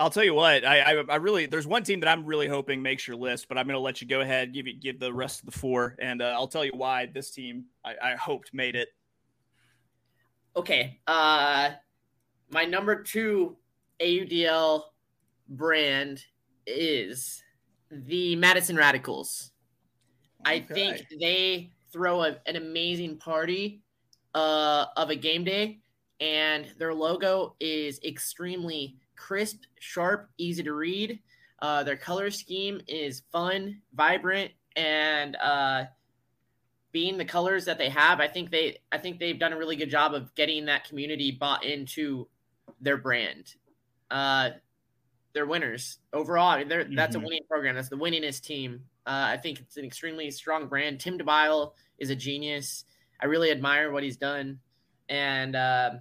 [0.00, 0.64] I'll tell you what.
[0.66, 3.56] I, I I really there's one team that I'm really hoping makes your list, but
[3.56, 6.20] I'm gonna let you go ahead give you give the rest of the four, and
[6.20, 8.88] uh, I'll tell you why this team I, I hoped made it.
[10.56, 10.98] Okay.
[11.06, 11.70] Uh
[12.50, 13.56] my number two
[14.00, 14.82] AUDL
[15.48, 16.24] brand
[16.66, 17.42] is
[17.90, 19.52] the Madison Radicals.
[20.44, 23.82] I think they throw a, an amazing party
[24.34, 25.80] uh, of a game day,
[26.20, 31.20] and their logo is extremely crisp, sharp, easy to read.
[31.60, 35.84] Uh, their color scheme is fun, vibrant, and uh,
[36.92, 39.76] being the colors that they have, I think they I think they've done a really
[39.76, 42.28] good job of getting that community bought into
[42.80, 43.54] their brand.
[44.10, 44.50] Uh,
[45.38, 46.48] they're winners overall.
[46.48, 47.24] I mean, they're, That's a Mhm.
[47.24, 47.76] winning program.
[47.76, 48.84] That's the winningest team.
[49.06, 50.98] Uh, I think it's an extremely strong brand.
[50.98, 52.84] Tim DeByl is a genius.
[53.20, 54.58] I really admire what he's done,
[55.08, 56.00] and um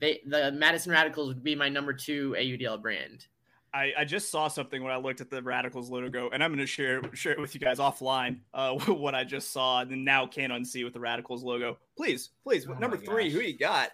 [0.00, 3.28] they the Madison Radicals would be my number two AUDL brand.
[3.72, 6.58] I, I just saw something when I looked at the Radicals logo, and I'm going
[6.58, 8.40] to share share it with you guys offline.
[8.52, 11.78] Uh, what I just saw, and now can't unsee with the Radicals logo.
[11.96, 13.32] Please, please, Oh number three, gosh.
[13.32, 13.90] who you got?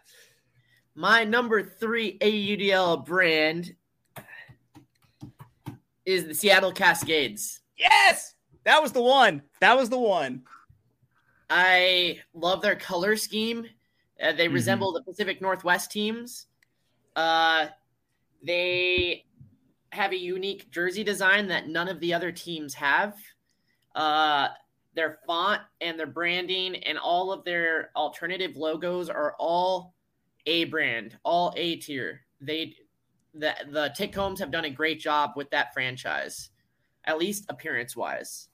[0.95, 3.75] My number three AUDL brand
[6.05, 7.61] is the Seattle Cascades.
[7.77, 8.35] Yes,
[8.65, 9.43] that was the one.
[9.61, 10.43] That was the one.
[11.51, 13.67] I love their color scheme.
[14.23, 14.55] Uh, they Mhm.
[14.55, 16.47] resemble the Pacific Northwest teams.
[17.15, 17.69] Uh,
[18.43, 19.27] they
[19.91, 23.17] have a unique jersey design that none of the other teams have.
[23.95, 24.49] Uh,
[24.95, 29.95] their font and their branding and all of their alternative logos are all
[30.47, 32.25] A brand, all A tier.
[32.41, 32.77] They
[33.35, 36.51] the the Tickcombs have done a great job with that franchise,
[37.05, 38.49] at least appearance wise.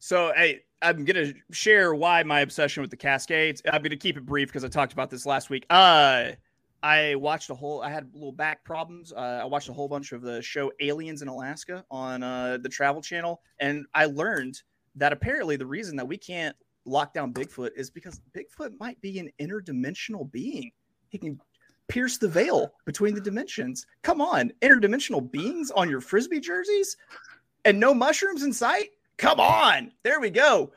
[0.00, 3.62] So, hey, I'm gonna share why my obsession with the Cascades.
[3.70, 5.66] I'm gonna keep it brief because I talked about this last week.
[5.70, 6.32] Uh,
[6.82, 7.82] I watched a whole.
[7.82, 9.12] I had little back problems.
[9.12, 12.68] Uh, I watched a whole bunch of the show Aliens in Alaska on uh, the
[12.68, 14.62] Travel Channel, and I learned
[14.94, 19.18] that apparently the reason that we can't lock down Bigfoot is because Bigfoot might be
[19.18, 20.70] an interdimensional being.
[21.08, 21.40] He can
[21.88, 23.86] pierce the veil between the dimensions.
[24.02, 26.96] Come on, interdimensional beings on your frisbee jerseys,
[27.64, 28.90] and no mushrooms in sight.
[29.16, 29.92] Come on.
[30.04, 30.72] There we go.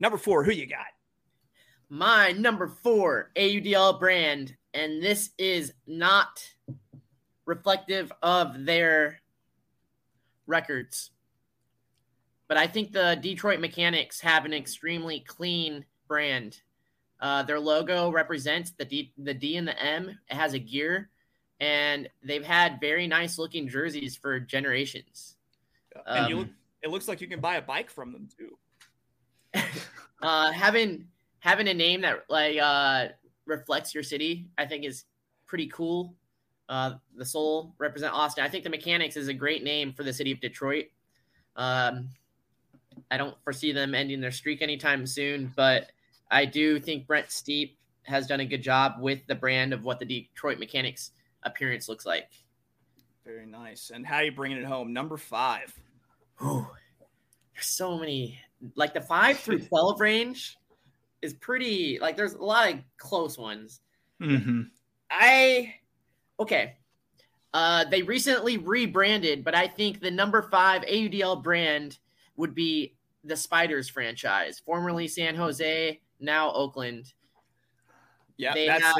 [0.00, 0.86] Number four, who you got?
[1.88, 6.42] my number four AUDL brand, and this is not
[7.46, 9.20] reflective of their
[10.46, 11.10] records.
[12.46, 16.60] But I think the Detroit Mechanics have an extremely clean brand.
[17.20, 20.18] Uh, their logo represents the D, the D and the M.
[20.30, 21.10] It has a gear,
[21.60, 25.36] and they've had very nice looking jerseys for generations.
[26.06, 26.48] and you Um, look,
[26.82, 28.58] it looks like you can buy a bike from them too.
[30.22, 31.08] uh, having
[31.40, 33.08] having a name that like uh,
[33.46, 35.04] reflects your city, I think is
[35.46, 36.14] pretty cool.
[36.68, 38.44] Uh, the Sol represent Austin.
[38.44, 40.86] I think the Mechanics is a great name for the city of Detroit.
[41.56, 42.10] Um,
[43.10, 45.90] I don't foresee them ending their streak anytime soon, but
[46.30, 49.98] I do think Brent Steepe has done a good job with the brand of what
[49.98, 51.12] the Detroit Mechanics
[51.42, 52.30] appearance looks like.
[53.24, 53.90] Very nice.
[53.94, 54.92] And how are you bringing it home?
[54.92, 55.74] Number five.
[56.42, 56.66] Ooh,
[57.54, 58.38] there's so many.
[58.74, 60.56] Like the five through twelve range
[61.20, 61.98] is pretty.
[62.00, 63.80] Like there's a lot of close ones.
[64.20, 64.62] Mm-hmm.
[65.10, 65.74] I
[66.40, 66.76] okay.
[67.54, 71.98] Uh, they recently rebranded, but I think the number five AUDL brand
[72.36, 77.12] would be the Spiders franchise, formerly San Jose, now Oakland.
[78.36, 78.96] Yeah, they that's have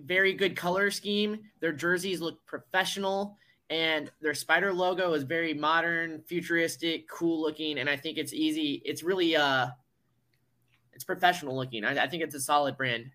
[0.00, 1.40] very good color scheme.
[1.60, 3.36] Their jerseys look professional,
[3.70, 7.78] and their spider logo is very modern, futuristic, cool looking.
[7.78, 8.82] And I think it's easy.
[8.84, 9.68] It's really uh,
[10.92, 11.84] it's professional looking.
[11.84, 13.10] I, I think it's a solid brand.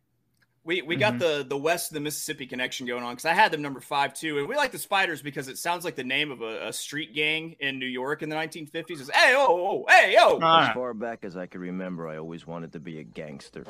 [0.63, 0.99] We we Mhm.
[0.99, 3.79] got the the west of the Mississippi connection going on because I had them number
[3.79, 6.67] five too, and we like the Spiders because it sounds like the name of a,
[6.67, 8.99] a street gang in New York in the 1950s.
[9.01, 10.37] Is hey oh, oh hey yo.
[10.37, 13.65] As far back as I can remember, I always wanted to be a gangster.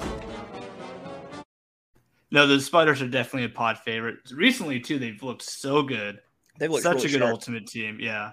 [2.33, 4.19] No, the Spiders are definitely a pod favorite.
[4.33, 6.19] Recently, too, they've looked so good.
[6.59, 7.31] They look Such really a good sharp.
[7.33, 7.97] ultimate team.
[7.99, 8.31] Yeah.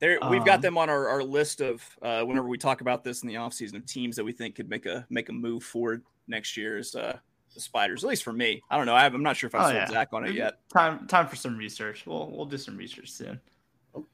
[0.00, 3.04] They're, we've got Um, them on our, our list of uh, whenever we talk about
[3.04, 5.62] this in the offseason of teams that we think could make a make a move
[5.62, 7.16] forward next year is uh,
[7.54, 8.04] the Spiders.
[8.04, 8.94] At least for me, I don't know.
[8.94, 9.86] I have, I'm not sure if I Oh, sold yeah.
[9.88, 10.58] Zack on it yet.
[10.72, 12.04] Time time for some research.
[12.06, 13.40] We'll we'll do some research soon.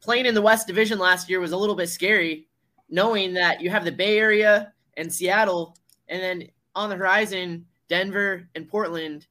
[0.00, 2.46] Playing in the West Division last year was a little bit scary,
[2.90, 5.76] knowing that you have the Bay Area and Seattle,
[6.08, 9.26] and then on the horizon, Denver and Portland,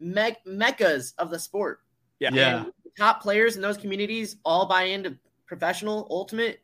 [0.00, 1.80] me- meccas of the sport.
[2.20, 2.30] Yeah.
[2.32, 2.64] Yeah.
[2.98, 6.62] Top players in those communities all buy into professional ultimate.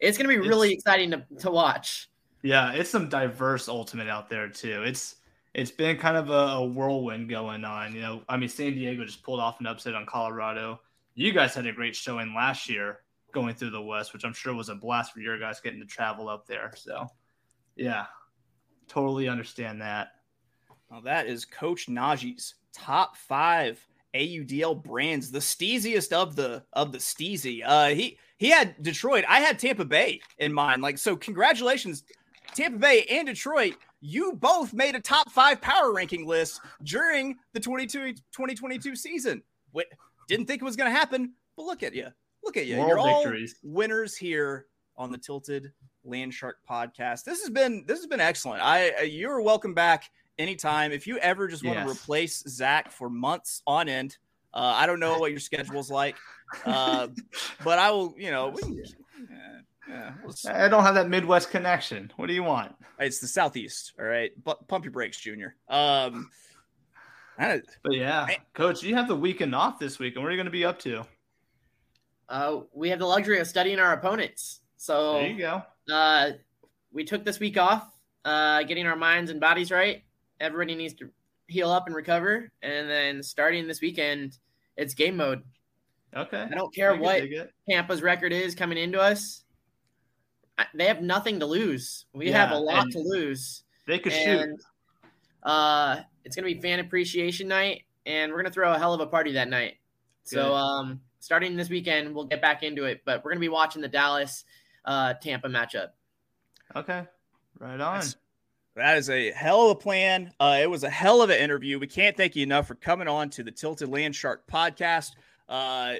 [0.00, 2.08] It's going to be really It's- exciting to, to watch.
[2.42, 4.82] Yeah, it's some diverse ultimate out there too.
[4.82, 5.16] It's
[5.54, 7.94] it's been kind of a, a whirlwind going on.
[7.94, 10.80] You know, I mean, San Diego just pulled off an upset on Colorado.
[11.14, 13.00] You guys had a great showing last year
[13.32, 15.86] going through the West, which I'm sure was a blast for your guys getting to
[15.86, 16.72] travel up there.
[16.76, 17.06] So,
[17.76, 18.06] yeah,
[18.88, 20.12] totally understand that.
[20.90, 23.84] Well, that is Coach Naji's top five
[24.14, 27.62] AUDL brands, the steeziest of the of the steezy.
[27.64, 29.24] Uh, he he had Detroit.
[29.28, 30.82] I had Tampa Bay in mind.
[30.82, 32.04] Like, so congratulations,
[32.54, 33.74] Tampa Bay and Detroit.
[34.04, 39.42] You both made a top five power ranking list during the 22 2022 season.
[39.70, 39.86] What
[40.26, 42.08] didn't think it was going to happen, but look at you.
[42.44, 42.76] Look at you.
[42.76, 45.72] Moral You're all winners here on the Tilted
[46.04, 47.22] Landshark podcast.
[47.22, 48.60] This has been this has been excellent.
[48.60, 50.90] I uh, you're welcome back anytime.
[50.90, 52.02] If you ever just want to Yes.
[52.02, 54.18] replace Zack for months on end,
[54.52, 56.16] uh, I don't know what your schedule's like,
[56.66, 57.06] uh,
[57.64, 58.14] but I will.
[58.18, 58.82] You know, we can,
[59.88, 60.12] yeah,
[60.44, 62.12] yeah, I don't have that Midwest connection.
[62.16, 62.74] What do you want?
[62.98, 63.92] it's the southeast.
[63.98, 65.56] All right, Bu- pump your brakes, Junior.
[65.68, 66.30] Um,
[67.38, 70.32] I- But yeah, I- Coach, you have the weekend off this week, and what are
[70.32, 71.04] you going to be up to?
[72.28, 74.60] Uh, we have the luxury of studying our opponents.
[74.76, 75.62] So There you go.
[75.92, 76.30] uh,
[76.92, 77.90] we took this week off,
[78.24, 80.04] uh, getting our minds and bodies right.
[80.40, 81.10] Everybody needs to
[81.48, 82.50] heal up and recover.
[82.62, 84.38] And then starting this weekend,
[84.76, 85.42] it's game mode.
[86.16, 86.42] Okay.
[86.42, 87.48] I don't care I what dig.
[87.68, 89.41] Tampa's record is coming into us.
[90.58, 92.06] I- They have nothing to lose.
[92.12, 93.64] We have a lot to lose.
[93.86, 94.56] They could shoot.
[95.42, 98.94] Uh, it's going to be fan appreciation night, and we're going to throw a hell
[98.94, 99.78] of a party that night.
[100.30, 100.36] Good.
[100.36, 103.48] So, um, starting this weekend, we'll get back into it, but we're going to be
[103.48, 104.44] watching the Dallas
[104.84, 105.88] uh, Tampa matchup.
[106.76, 107.04] Okay.
[107.58, 107.94] Right on.
[107.94, 108.16] That's-
[108.76, 110.32] That is a hell of a plan.
[110.40, 111.78] Uh, it was a hell of an interview.
[111.78, 115.10] We can't thank you enough for coming on to the Tilted Landshark podcast.
[115.48, 115.96] Uh,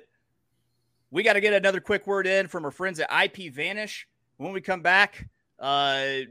[1.10, 4.04] we got to get another quick word in from our friends at IPVanish.
[4.42, 5.28] When we come back,
[5.60, 6.22] uh,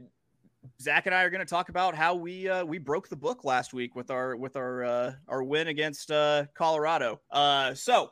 [0.78, 3.42] Zack and I are going to talk about how we uh, we broke the book
[3.42, 7.20] last week with our with our uh, our win against uh, Colorado.
[7.30, 8.10] Uh, so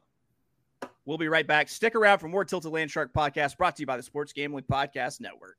[1.05, 1.69] we'll be right back.
[1.69, 5.21] Stick around for more Tilted Landshark podcast brought to you by the Sports Gambling Podcast
[5.21, 5.59] Network.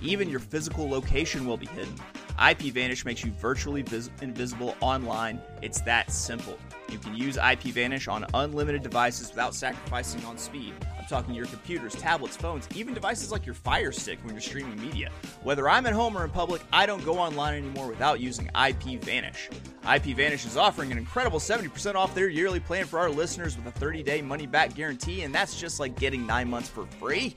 [0.00, 1.94] Even your physical location will be hidden.
[2.38, 5.40] IPVanish makes you virtually vis- invisible online.
[5.60, 6.56] It's that simple.
[6.88, 10.72] You can use IPVanish on unlimited devices without sacrificing on speed.
[10.96, 14.80] I'm talking your computers, tablets, phones, even devices like your Fire Stick when you're streaming
[14.80, 15.10] media.
[15.42, 19.50] Whether I'm at home or in public, I don't go online anymore without using IPVanish.
[19.82, 23.80] IPVanish is offering an incredible 70% off their yearly plan for our listeners with a
[23.80, 27.36] 30-day money-back guarantee, and that's just like getting nine months for free.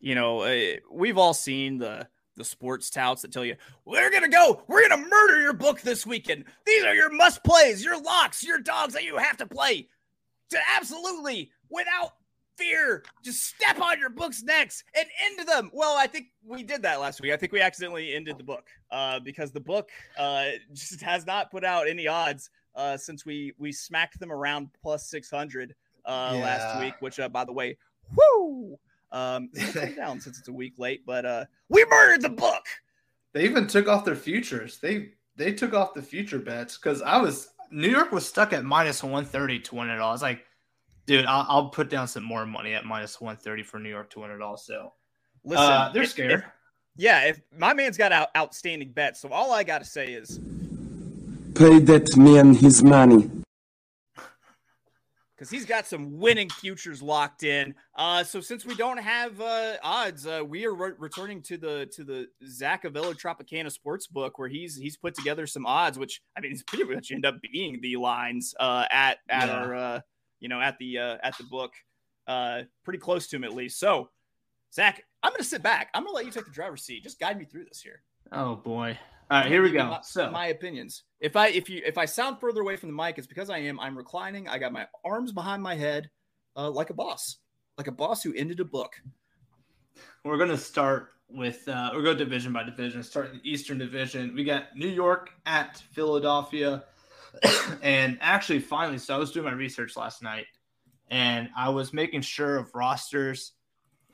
[0.00, 4.22] you know, uh, we've all seen the the sports touts that tell you, we're going
[4.22, 6.44] to go, we're going to murder your book this weekend.
[6.66, 9.88] These are your must plays, your locks, your dogs that you have to play
[10.50, 12.12] to absolutely, without
[12.56, 15.68] fear, just step on your book's necks and into them.
[15.74, 17.32] Well, I think we did that last week.
[17.32, 21.50] I think we accidentally ended the book uh, because the book uh, just has not
[21.50, 25.74] put out any odds uh, since we we smacked them around plus 600
[26.06, 26.40] uh, Yeah.
[26.40, 27.76] last week, which, uh, by the way,
[28.14, 28.78] whoo,
[29.12, 32.64] um, it's down since it's a week late, but uh, we murdered the book.
[33.32, 34.78] They even took off their futures.
[34.78, 38.64] They they took off the future bets because I was New York was stuck at
[38.64, 40.10] minus one thirty to win it all.
[40.10, 40.44] I was like,
[41.06, 44.10] dude, I'll, I'll put down some more money at minus one thirty for New York
[44.10, 44.56] to win it all.
[44.56, 44.92] So
[45.44, 46.40] Listen, uh, they're if- scared.
[46.40, 46.44] if-
[47.00, 50.40] yeah, if my man's got out, outstanding bets, so all I got to say is
[51.54, 53.30] Pay that man his money.
[55.38, 57.72] Because he's got some winning futures locked in.
[57.94, 61.86] Uh, so since we don't have uh, odds, uh, we are re- returning to the
[61.92, 66.22] to the Zack Avello Tropicana sports book where he's he's put together some odds, which
[66.36, 69.54] I mean, it's pretty much end up being the lines uh, at at Yeah.
[69.54, 70.00] our uh,
[70.40, 71.72] you know at the uh, at the book,
[72.26, 73.78] uh, pretty close to him at least.
[73.78, 74.10] So
[74.74, 75.90] Zack, I'm gonna sit back.
[75.94, 77.04] I'm gonna let you take the driver's seat.
[77.04, 78.02] Just guide me through this here.
[78.32, 78.98] Oh boy.
[79.30, 79.84] All right, here we go.
[79.84, 81.02] My, So my opinions.
[81.20, 83.58] If I if you if I sound further away from the mic, it's because I
[83.58, 83.78] am.
[83.78, 84.48] I'm reclining.
[84.48, 86.08] I got my arms behind my head,
[86.56, 87.36] uh, like a boss,
[87.76, 88.94] like a boss who ended a book.
[90.24, 93.02] we're gonna start with uh we'll go division by division.
[93.02, 94.34] Start in the Eastern Division.
[94.34, 96.84] We got New York at Philadelphia.
[97.82, 100.46] and actually finally, so I was doing my research last night
[101.10, 103.52] and I was making sure of rosters.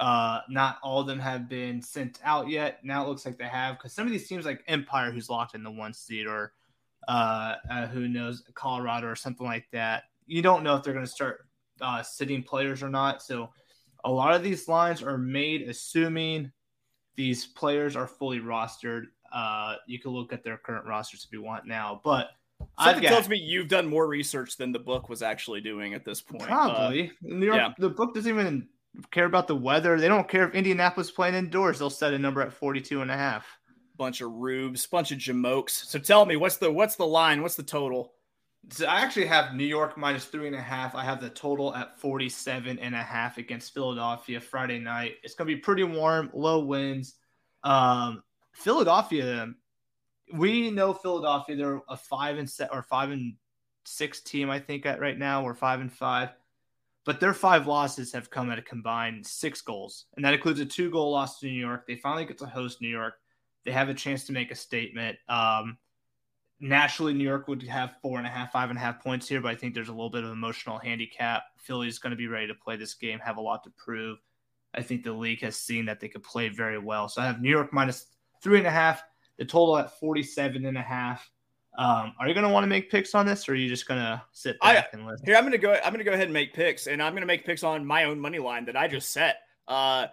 [0.00, 2.84] Uh not all of them have been sent out yet.
[2.84, 5.54] Now it looks like they have because some of these teams like Empire who's locked
[5.54, 6.52] in the one seed or
[7.06, 10.04] uh, uh who knows Colorado or something like that.
[10.26, 11.46] You don't know if they're gonna start
[11.80, 13.22] uh sitting players or not.
[13.22, 13.50] So
[14.04, 16.52] a lot of these lines are made assuming
[17.16, 19.04] these players are fully rostered.
[19.32, 22.30] Uh, you can look at their current rosters if you want now, but
[22.80, 26.04] Something got tells me you've done more research than the book was actually doing at
[26.04, 26.42] this point.
[26.42, 27.56] Uh, probably New York.
[27.56, 27.72] yeah.
[27.78, 28.68] The book doesn't even
[29.10, 29.98] care about the weather.
[29.98, 31.78] They don't care if Indianapolis playing indoors.
[31.78, 33.46] They'll set a number at 42 and a half.
[33.96, 35.70] bunch of rubes, bunch of jamokes.
[35.70, 37.42] So tell me, what's the what's the line?
[37.42, 38.12] What's the total?
[38.70, 40.94] So I actually have New York minus three and a half.
[40.94, 45.16] I have the total at 47 and a half against Philadelphia Friday night.
[45.22, 47.16] It's going to be pretty warm, low winds.
[47.62, 48.22] Um,
[48.52, 49.52] Philadelphia,
[50.32, 51.56] we know Philadelphia.
[51.56, 53.34] They're a five and set or five and
[53.84, 55.44] six team, I think, at right now.
[55.44, 56.30] We're five and five,
[57.04, 60.66] but their five losses have come at a combined six goals, and that includes a
[60.66, 61.86] two goal loss to New York.
[61.86, 63.14] They finally get to host New York.
[63.64, 65.18] They have a chance to make a statement.
[65.28, 65.78] Um,
[66.60, 69.40] naturally New York would have four and a half, five and a half points here,
[69.40, 71.44] but I think there's a little bit of emotional handicap.
[71.58, 74.18] Philly's going to be ready to play this game, have a lot to prove.
[74.74, 77.08] I think the league has seen that they could play very well.
[77.08, 78.06] So I have New York minus
[78.42, 79.02] three and a half,
[79.38, 81.28] the total at 47 and a half.
[81.76, 83.88] Um, are you going to want to make picks on this or are you just
[83.88, 85.26] going to sit I- and listen?
[85.26, 85.72] Here, I'm gonna go.
[85.84, 88.20] I'm gonna go ahead and make picks, and I'm gonna make picks on my own
[88.20, 89.38] money line that I just set.
[89.66, 90.06] Uh,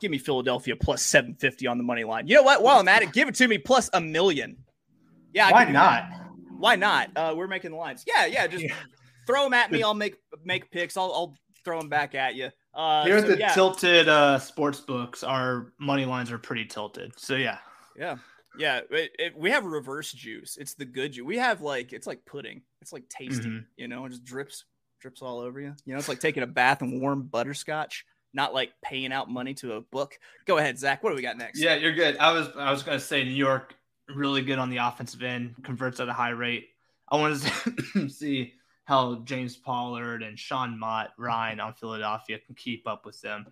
[0.00, 2.26] give me Philadelphia plus 750 on the money line.
[2.26, 2.62] You know what?
[2.62, 4.56] While I'm at it, give it to me plus a million.
[5.32, 5.72] Yeah, Why not?
[5.72, 6.20] that.
[6.58, 7.10] Why not?
[7.16, 8.04] Uh, we're making the lines.
[8.06, 8.46] Yeah, yeah.
[8.46, 8.74] Just Yeah.
[9.26, 9.82] throw them at me.
[9.82, 10.96] I'll make make picks.
[10.96, 12.50] I'll I'll throw them back at you.
[12.74, 16.64] Uh, Here at so, the yeah, tilted uh, sports books, our money lines are pretty
[16.64, 17.12] tilted.
[17.18, 17.58] So yeah.
[17.96, 18.16] yeah,
[18.58, 18.80] yeah.
[18.90, 20.56] It, it- we have reverse juice.
[20.56, 21.24] It's the good juice.
[21.24, 22.62] We have like it's like pudding.
[22.82, 23.48] It's like tasty.
[23.48, 23.64] Mhm.
[23.76, 24.64] You know, it just drips
[25.00, 25.74] drips all over you.
[25.86, 28.04] You know, it's like taking a bath in warm butterscotch.
[28.32, 30.16] Not like paying out money to a book.
[30.46, 31.02] Go ahead, Zack.
[31.02, 31.58] What do we got next?
[31.60, 32.16] Yeah, you're good.
[32.18, 33.74] I was I was gonna say New York
[34.14, 36.68] really good on the offensive end, converts at a high rate.
[37.10, 37.42] I want
[37.94, 38.52] to see
[38.84, 43.46] how James Pollard and Sean Mott, Ryan on Philadelphia can keep up with them.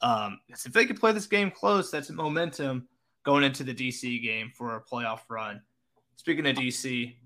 [0.00, 2.88] Um, if they can play this game close, that's momentum
[3.24, 5.60] going into the DC game for a playoff run.
[6.16, 7.16] Speaking of DC,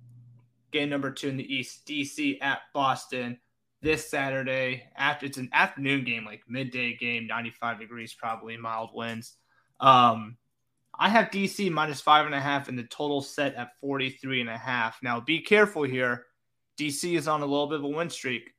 [0.72, 3.38] game number two in the East, DC at Boston
[3.82, 4.84] this Saturday.
[4.96, 9.34] After it's an afternoon game, like midday game, 95 degrees, probably mild winds.
[9.80, 10.36] Um,
[10.98, 14.50] I have DC minus five and a half and the total set at 43 and
[14.50, 14.98] a half.
[15.02, 16.24] Now be careful here.
[16.78, 18.52] DC is on a little bit of a win streak,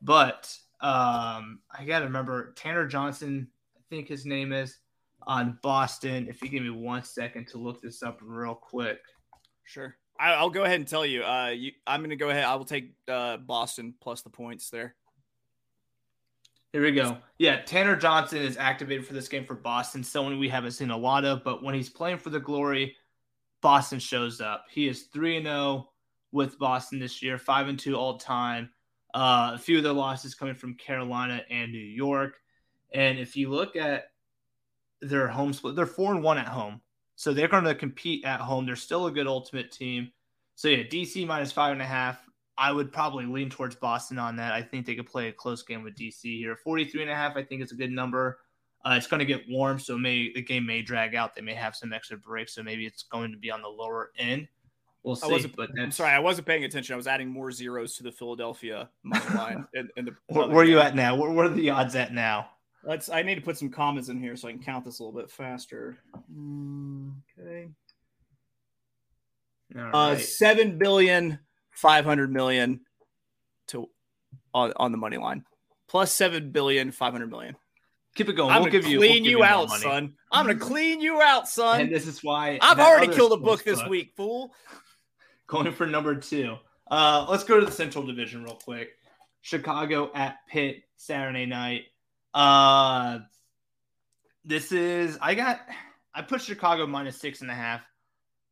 [0.00, 4.78] but um, I got to remember Tanner Johnson, I think his name is,
[5.26, 6.26] on Boston.
[6.28, 9.00] If you give me one second to look this up real quick.
[9.64, 9.96] Sure.
[10.18, 11.24] I, I'll go ahead and tell you.
[11.24, 12.44] Uh, you, I'm going to go ahead.
[12.44, 14.94] I will take uh, Boston plus the points there.
[16.72, 17.18] Here we go.
[17.38, 20.02] Yeah, Tanner Johnson is activated for this game for Boston.
[20.02, 22.96] Someone we haven't seen a lot of, but when he's playing for the Glory,
[23.60, 24.64] Boston shows up.
[24.70, 25.90] He is three and zero
[26.32, 28.70] with Boston this year, five and two all time.
[29.12, 32.36] Uh, a few of their losses coming from Carolina and New York.
[32.94, 34.04] And if you look at
[35.02, 36.80] their home split, they're four and one at home,
[37.16, 38.64] so they're going to compete at home.
[38.64, 40.10] They're still a good ultimate team.
[40.54, 42.20] So yeah, DC minus five and a half.
[42.58, 44.52] I would probably lean towards Boston on that.
[44.52, 46.56] I think they could play a close game with DC here.
[46.56, 48.38] 43 and a half, I think is a good number.
[48.84, 51.34] Uh, it's going to get warm, so may the game may drag out.
[51.34, 54.10] They may have some extra breaks, so maybe it's going to be on the lower
[54.18, 54.48] end.
[55.04, 55.26] We'll see.
[55.26, 56.92] I wasn't, but I'm sorry, I wasn't paying attention.
[56.92, 59.66] I was adding more zeros to the Philadelphia money line.
[59.74, 61.14] in, in the where, where are you at now?
[61.14, 62.50] Where, where, are the odds at now?
[62.84, 63.08] Let's.
[63.08, 65.18] I need to put some commas in here so I can count this a little
[65.20, 65.98] bit faster.
[66.34, 67.68] Mm, okay.
[69.76, 70.20] All Uh, right.
[70.20, 71.38] seven billion
[71.70, 72.80] five hundred million
[73.68, 73.88] to
[74.52, 75.44] on, on the money line,
[75.88, 77.56] plus seven billion five hundred million.
[78.14, 78.50] Keep it going.
[78.50, 78.98] I'm we'll gonna give you.
[78.98, 80.14] clean we'll you more out, son.
[80.32, 81.82] I'm gonna clean you out, son.
[81.82, 84.52] And this is why I've already killed a book this book- week, fool.
[85.46, 86.56] going for number two.
[86.90, 88.90] Uh, let's go to the Central Division real quick.
[89.40, 91.84] Chicago at Pitt Saturday night.
[92.34, 93.20] Uh,
[94.44, 95.60] this is I got
[96.14, 97.82] I put Chicago minus six and a half,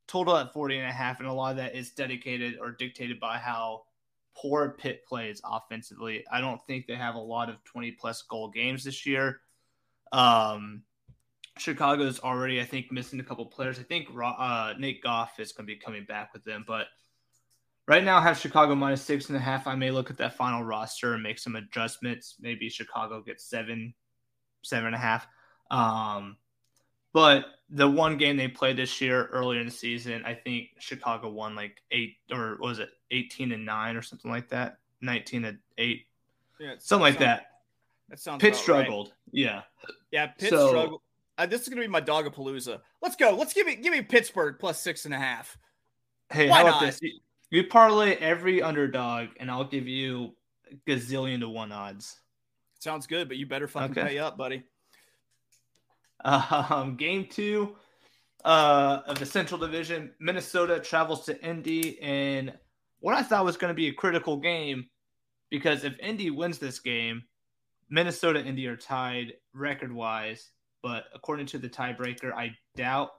[0.07, 3.21] total at 40 and a half, and a lot of that is dedicated or dictated
[3.21, 3.85] by how
[4.37, 6.25] poor Pitt plays offensively.
[6.31, 9.41] I don't think they have a lot of 20 plus goal games this year.
[10.13, 10.83] Um,
[11.59, 13.79] Chicago's already, I think, missing a couple players.
[13.79, 16.87] I think uh, Nate Goff is going to be coming back with them, but
[17.91, 19.67] right now I have Chicago minus six and a half.
[19.67, 22.37] I may look at that final roster and make some adjustments.
[22.41, 23.93] Maybe Chicago gets seven,
[24.63, 25.27] seven and a half.
[25.73, 26.37] Um,
[27.13, 31.29] but the one game they played this year earlier in the season, I think Chicago
[31.31, 35.45] won like eight or what was it eighteen and nine or something like that, nineteen
[35.45, 36.07] and eight,
[36.61, 37.47] Yeah, something like sounds- that.
[38.09, 38.63] That sounds Pitt about right.
[38.63, 39.13] struggled.
[39.33, 39.63] Yeah.
[40.13, 41.03] Yeah, Pitt So- struggled.
[41.39, 42.81] Uh, this is gonna be my dogapalooza.
[43.03, 43.35] Let's go.
[43.35, 45.57] Let's give me give me Pittsburgh plus six and a half.
[46.31, 46.93] Hey, Why how about not?
[47.01, 47.01] this?
[47.51, 50.37] You, parlay every underdog, and I'll give you
[50.87, 52.21] gazillion to one odds.
[52.79, 54.09] Sounds good, but you better fucking Okay.
[54.11, 54.65] pay up, buddy.
[56.23, 57.77] Um, game two
[58.45, 62.53] uh, of the Central Division, Minnesota travels to Indy, and
[62.99, 64.91] what I thought was going to be a critical game
[65.49, 67.23] because if Indy wins this game,
[67.89, 70.51] Minnesota Indy are tied record wise.
[70.83, 73.11] But according to the tiebreaker, I doubt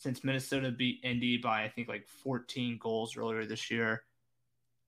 [0.00, 4.02] since Minnesota beat Indy by I think like 14 goals earlier this year,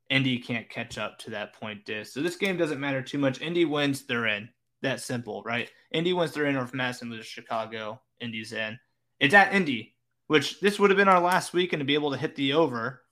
[0.09, 2.13] Indy can't catch up to that point diss.
[2.13, 3.41] So this game doesn't matter too much.
[3.43, 4.49] Indy wins, they're in.
[4.81, 5.71] That simple, right?
[5.93, 8.79] Indy wins they're in, or if Madison loses Chicago, Indy's in.
[9.21, 9.95] It's at Indy,
[10.27, 13.03] which this would have been our last weekend to be able to hit the over.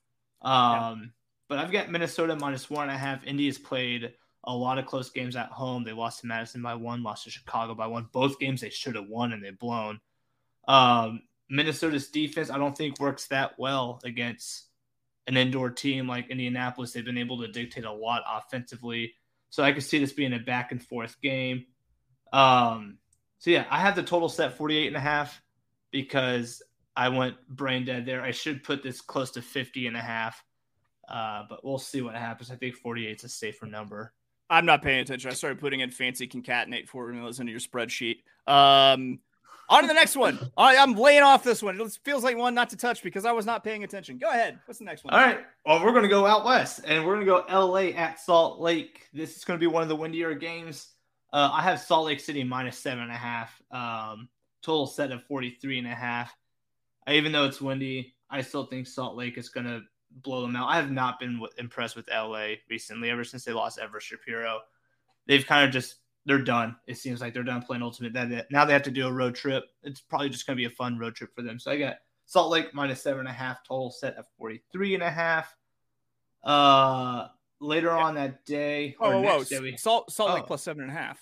[0.43, 1.13] Um,
[1.49, 3.27] But I've got Minnesota minus one and a half.
[3.27, 5.85] Indy has played a lot of close games at home.
[5.85, 8.09] They lost to Madison by one, lost to Chicago by one.
[8.11, 10.01] Both games they should have won and they've blown.
[10.67, 14.67] Um, Minnesota's defense, I don't think works that well against
[15.27, 16.93] an indoor team like Indianapolis.
[16.93, 19.15] They've been able to dictate a lot offensively.
[19.51, 21.67] So I could see this being a back and forth game.
[22.33, 22.99] Um,
[23.39, 25.43] so yeah, I have the total set 48 and a half
[25.91, 26.63] because
[26.97, 28.23] I went brain dead there.
[28.23, 30.43] I should put this close to 50 and a half.
[31.09, 32.53] Uh, but we'll see what happens.
[32.53, 34.13] I think 48 is a safer number.
[34.49, 35.31] I'm not paying attention.
[35.31, 38.19] I started putting in fancy concatenate formulas into your spreadsheet.
[38.47, 39.21] Um,
[39.71, 40.39] on to the next one.
[40.57, 41.81] I, I'm laying off this one.
[41.81, 44.19] It feels like one not to touch because I was not paying attention.
[44.19, 44.59] Go ahead.
[44.67, 45.15] What's the next one?
[45.15, 45.41] All right.
[45.65, 48.61] Well, we're going to go out west and we're going to go LA at Salt
[48.61, 49.09] Lake.
[49.15, 50.89] This is going to be one of the windier games.
[51.33, 53.63] Uh, I have Salt Lake City minus seven and a half.
[53.71, 54.29] Um,
[54.63, 56.37] total set of 43 and a half.
[57.09, 59.83] Uh, Even though it's windy, I still think Salt Lake is going to
[60.23, 60.69] blow them out.
[60.69, 64.61] I have not been w- impressed with LA recently, ever since they lost Ever Shapiro.
[65.27, 65.97] They've kind of just,
[66.31, 66.77] they're done.
[66.87, 68.13] It seems like they're done playing Ultimate.
[68.13, 69.65] That Now they have to do a road trip.
[69.83, 71.59] It's probably just going to be a fun road trip for them.
[71.59, 75.03] So I got Salt Lake minus seven and a half, total set of 43 and
[75.03, 75.53] a half.
[76.45, 77.27] Uh,
[77.61, 80.47] later on that day, Oh, whoa, day, we, Salt, Salt Lake Oh.
[80.47, 81.19] plus seven and a half.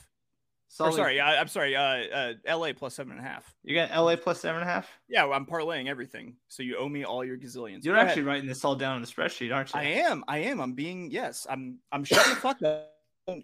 [0.70, 1.74] Salt or sorry, I, I'm sorry.
[1.74, 3.54] Uh, uh, LA plus seven and a half.
[3.64, 4.86] you got LA plus seven and a half.
[5.09, 6.36] Yeah, well, I'm parlaying everything.
[6.48, 7.84] So you owe me all your gazillions.
[7.86, 8.26] You're Go actually ahead.
[8.26, 9.80] writing this all down on the spreadsheet, aren't you?
[9.80, 10.24] I am.
[10.28, 10.61] I am.
[10.61, 11.11] I'm being.
[11.11, 11.46] Yes.
[11.48, 11.78] I'm.
[11.90, 12.90] I'm shutting the fuck up.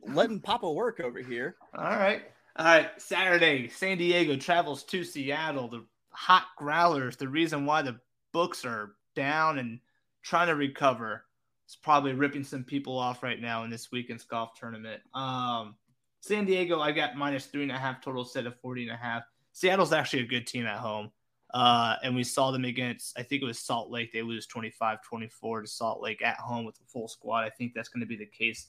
[0.07, 1.57] Letting Papa work over here.
[1.77, 2.23] All right.
[2.57, 2.91] All right.
[2.97, 5.69] Saturday, San Diego travels to Seattle.
[5.69, 7.99] The hot growlers, the reason why the
[8.33, 9.81] books are down and
[10.23, 11.25] trying to recover.
[11.67, 15.03] It's probably ripping some people off right now in this weekend's golf tournament.
[15.15, 15.77] Um,
[16.21, 18.97] San Diego, I got minus three and a half total set of 40 and a
[18.97, 19.25] half.
[19.53, 21.11] Seattle's actually a good team at home.
[21.53, 24.13] Uh, and we saw them against, I think it was Salt Lake.
[24.13, 27.45] They lose 25 24 to Salt Lake at home with the full squad.
[27.45, 28.67] I think that's going to be the case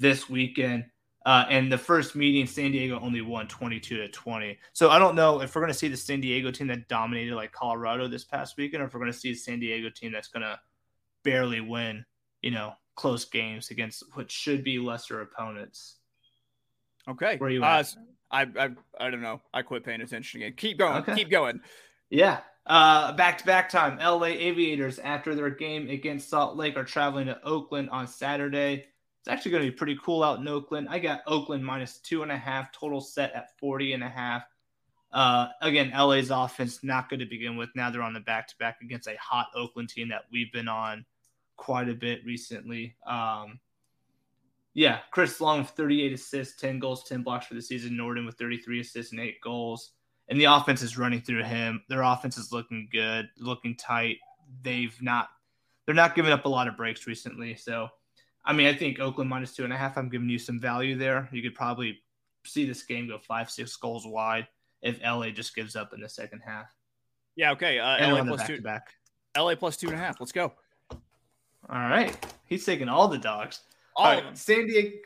[0.00, 0.86] this weekend.
[1.26, 4.58] Uh, and the first meeting, San Diego only won 22 to 20.
[4.72, 7.36] So I don't know if we're going to see the San Diego team that dominated
[7.36, 10.12] like Colorado this past weekend, or if we're going to see a San Diego team
[10.12, 10.58] that's going to
[11.22, 12.04] barely win,
[12.40, 15.96] you know, close games against what should be lesser opponents.
[17.06, 17.36] Okay.
[17.36, 17.84] Where you uh?
[18.30, 19.42] I, I I don't know.
[19.52, 20.54] I quit paying attention again.
[20.56, 20.96] Keep going.
[20.98, 21.16] Okay.
[21.16, 21.60] Keep going.
[22.08, 22.40] Yeah.
[22.66, 23.98] Uh, back-to-back time.
[23.98, 28.86] LA Aviators after their game against Salt Lake are traveling to Oakland on Saturday.
[29.20, 30.88] It's actually going to be pretty cool out in Oakland.
[30.90, 34.44] I got Oakland minus two and a half, total set at 40 and a half.
[35.12, 37.68] Uh, again, LA's offense not good to begin with.
[37.74, 41.04] Now they're on the back-to-back against a hot Oakland team that we've been on
[41.56, 42.96] quite a bit recently.
[43.06, 43.60] Um,
[44.72, 47.96] yeah, Chris Long with 38 assists, 10 goals, 10 blocks for the season.
[47.96, 49.90] Norden with 33 assists and eight goals.
[50.28, 51.82] And the offense is running through him.
[51.88, 54.18] Their offense is looking good, looking tight.
[54.62, 55.28] They've not,
[55.84, 57.56] they're not giving up a lot of breaks recently.
[57.56, 57.88] So,
[58.44, 59.98] I mean, I think Oakland minus two and a half.
[59.98, 61.28] I'm giving you some value there.
[61.32, 62.00] You could probably
[62.44, 64.48] see this game go five, six goals wide
[64.82, 66.74] if LA just gives up in the second half.
[67.36, 67.52] Yeah.
[67.52, 67.78] Okay.
[67.78, 68.60] Uh, LA on the plus two.
[68.60, 68.94] back-to-back.
[69.36, 70.20] LA plus two and a half.
[70.20, 70.52] Let's go.
[70.90, 70.98] All
[71.68, 72.16] right.
[72.46, 73.60] He's taking all the dogs.
[73.96, 74.34] All All of them.
[74.34, 74.96] San Diego,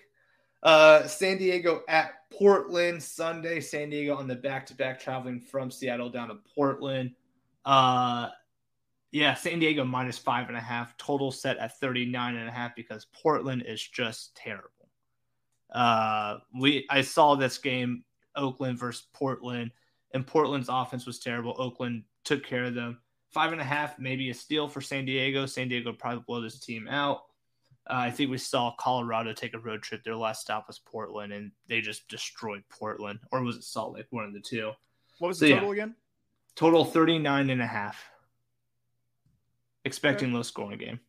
[0.63, 3.61] uh, San Diego at Portland Sunday.
[3.61, 7.13] San Diego on the back to back traveling from Seattle down to Portland.
[7.65, 8.29] Uh,
[9.15, 10.97] yeah, San Diego minus five and a half.
[10.97, 14.89] Total set at 39 and a half because Portland is just terrible.
[15.73, 18.03] Uh, we I saw this game,
[18.35, 19.71] Oakland versus Portland,
[20.15, 21.55] and Portland's offense was terrible.
[21.59, 22.99] Oakland took care of them.
[23.31, 25.47] Five and a half, maybe a steal for San Diego.
[25.47, 27.19] San Diego probably blow this team out.
[27.89, 30.03] Uh, I think we saw Colorado take a road trip.
[30.03, 33.21] Their last stop was Portland, and they just destroyed Portland.
[33.31, 34.07] Or was it Salt Lake?
[34.11, 34.73] One of the two.
[35.21, 35.57] What was So, the yeah.
[35.61, 35.95] total again?
[36.57, 38.05] Total 39 and a half.
[39.85, 41.01] Expecting low scoring game.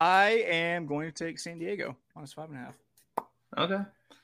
[0.00, 2.74] I am going to take San Diego minus five and a half.
[3.56, 3.82] Okay.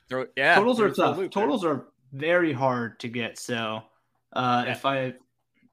[0.08, 0.54] Throw, yeah.
[0.54, 1.16] Totals are it for a tough.
[1.18, 1.42] loop there.
[1.42, 3.38] Totals are very hard to get.
[3.38, 3.82] So
[4.32, 4.72] uh, Yeah.
[4.72, 5.14] if I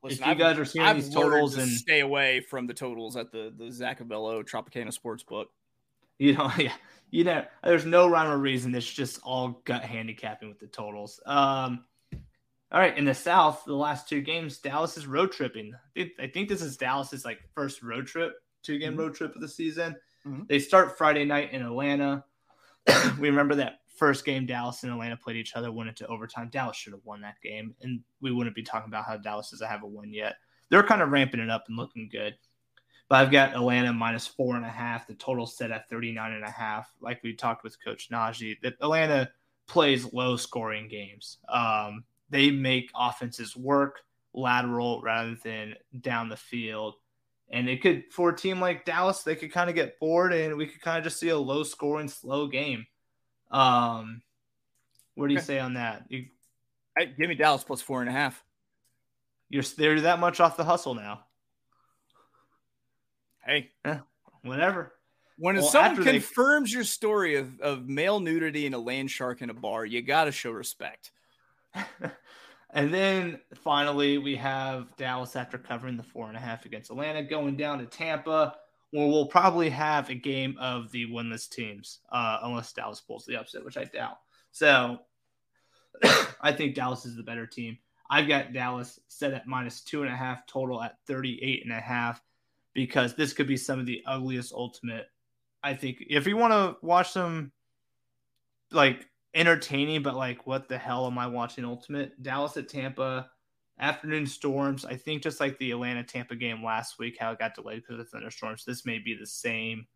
[0.03, 2.65] Listen, if you I've- guys are seeing I've these totals to and- stay away from
[2.67, 5.45] the totals at the the Zack Avello Tropicana Sportsbook.
[6.17, 6.73] You know, yeah,
[7.11, 8.73] you know, there's no rhyme or reason.
[8.73, 11.19] It's just all gut handicapping with the totals.
[11.25, 11.85] Um,
[12.71, 15.73] all right, in the South, the last two games, Dallas is road tripping.
[15.97, 18.99] I think, this is Dallas's like first road trip, two game Mhm.
[18.99, 19.95] road trip of the season.
[20.25, 20.47] Mhm.
[20.47, 22.23] They start Friday night in Atlanta.
[23.19, 26.49] we remember that first game Dallas and Atlanta played each other, went into overtime.
[26.49, 29.67] Dallas should have won that game, and we wouldn't be talking about how Dallas doesn't
[29.67, 30.37] have a win yet.
[30.69, 32.37] They're kind of ramping it up and looking good.
[33.09, 35.05] But I've got Atlanta minus four and a half.
[35.05, 36.89] The total set at 39 and a half.
[37.01, 39.29] Like we talked with Coach Naji, that Atlanta
[39.67, 41.37] plays low scoring games.
[41.49, 43.99] Um, they make offenses work
[44.33, 46.95] lateral rather than down the field.
[47.49, 50.55] And it could, for a team like Dallas, they could kind of get bored and
[50.57, 52.87] we could kind of just see a low scoring, slow game.
[53.51, 54.21] Um,
[55.15, 55.45] what do you Okay.
[55.45, 56.05] say on that?
[56.09, 56.25] You,
[56.97, 58.41] Hey, give me Dallas plus four and a half.
[59.49, 61.25] you're they're that much off the hustle now.
[63.45, 63.71] Hey,
[64.43, 64.93] Whatever.
[65.37, 69.09] when Well, someone after they- confirms your story of, of male nudity and a land
[69.11, 71.11] shark in a bar, you got to show respect.
[72.73, 77.23] and then finally, we have Dallas after covering the four and a half against Atlanta,
[77.23, 78.55] going down to Tampa,
[78.91, 83.37] where we'll probably have a game of the winless teams, uh, unless Dallas pulls the
[83.37, 84.17] upset, which I doubt.
[84.51, 84.99] So
[86.41, 87.77] I think Dallas is the better team.
[88.09, 91.79] I've got Dallas set at minus two and a half total at 38 and a
[91.79, 92.21] half
[92.73, 95.07] because this could be some of the ugliest ultimate.
[95.63, 97.51] I think if you want to watch some
[98.71, 101.65] like entertaining, but like, what the hell am I watching?
[101.65, 103.29] Ultimate Dallas at Tampa,
[103.79, 104.85] afternoon storms.
[104.85, 107.99] I think just like the Atlanta Tampa game last week, how it got delayed because
[107.99, 108.65] of thunderstorms.
[108.65, 109.87] This may be the same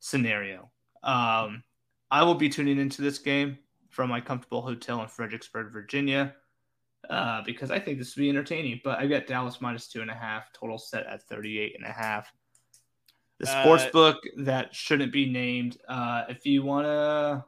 [0.00, 0.70] scenario.
[1.02, 1.62] Um,
[2.10, 6.34] I will be tuning into this game from my comfortable hotel in Fredericksburg, Virginia,
[7.08, 8.80] uh, because I think this will be entertaining.
[8.84, 11.92] But I've got Dallas minus two and a half, total set at 38 and a
[11.92, 12.32] half.
[13.38, 15.78] The Uh, sports book that shouldn't be named.
[15.88, 17.44] Uh, if you want to,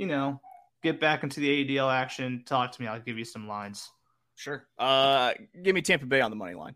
[0.00, 0.40] you know,
[0.82, 2.88] get back into the ADL action, talk to me.
[2.88, 3.90] I'll give you some lines.
[4.34, 4.66] Sure.
[4.78, 6.74] Uh, give me Tampa Bay on the money line.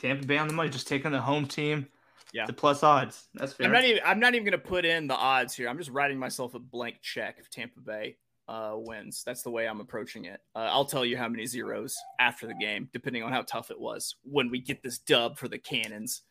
[0.00, 1.86] Tampa Bay on the money, just taking the home team.
[2.32, 2.46] Yeah.
[2.46, 3.28] The plus odds.
[3.34, 3.66] That's fair.
[3.66, 4.02] I'm not even.
[4.06, 5.68] I'm not even going to put in the odds here.
[5.68, 8.16] I'm just writing myself a blank check if Tampa Bay
[8.48, 9.22] uh, wins.
[9.24, 10.40] That's the way I'm approaching it.
[10.54, 13.78] Uh, I'll tell you how many zeros after the game, depending on how tough it
[13.78, 16.22] was when we get this dub for the Cannons.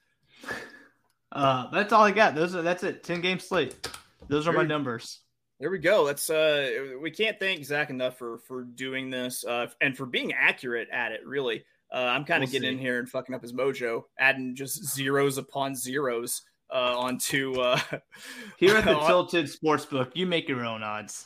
[1.31, 2.33] Uh, that's all I got.
[2.33, 3.03] Those are that's it.
[3.03, 3.87] Ten game slate.
[4.27, 5.19] Those are my numbers.
[5.59, 6.03] There we go.
[6.03, 10.33] Let's uh we can't thank Zack enough for for doing this uh and for being
[10.33, 11.63] accurate at it, really.
[11.91, 14.83] Uh I'm kind of We'll getting in here and fucking up his mojo, adding just
[14.93, 17.79] zeros upon zeros uh onto uh
[18.57, 21.25] Here at the on- Tilted Sportsbook, you make your own odds.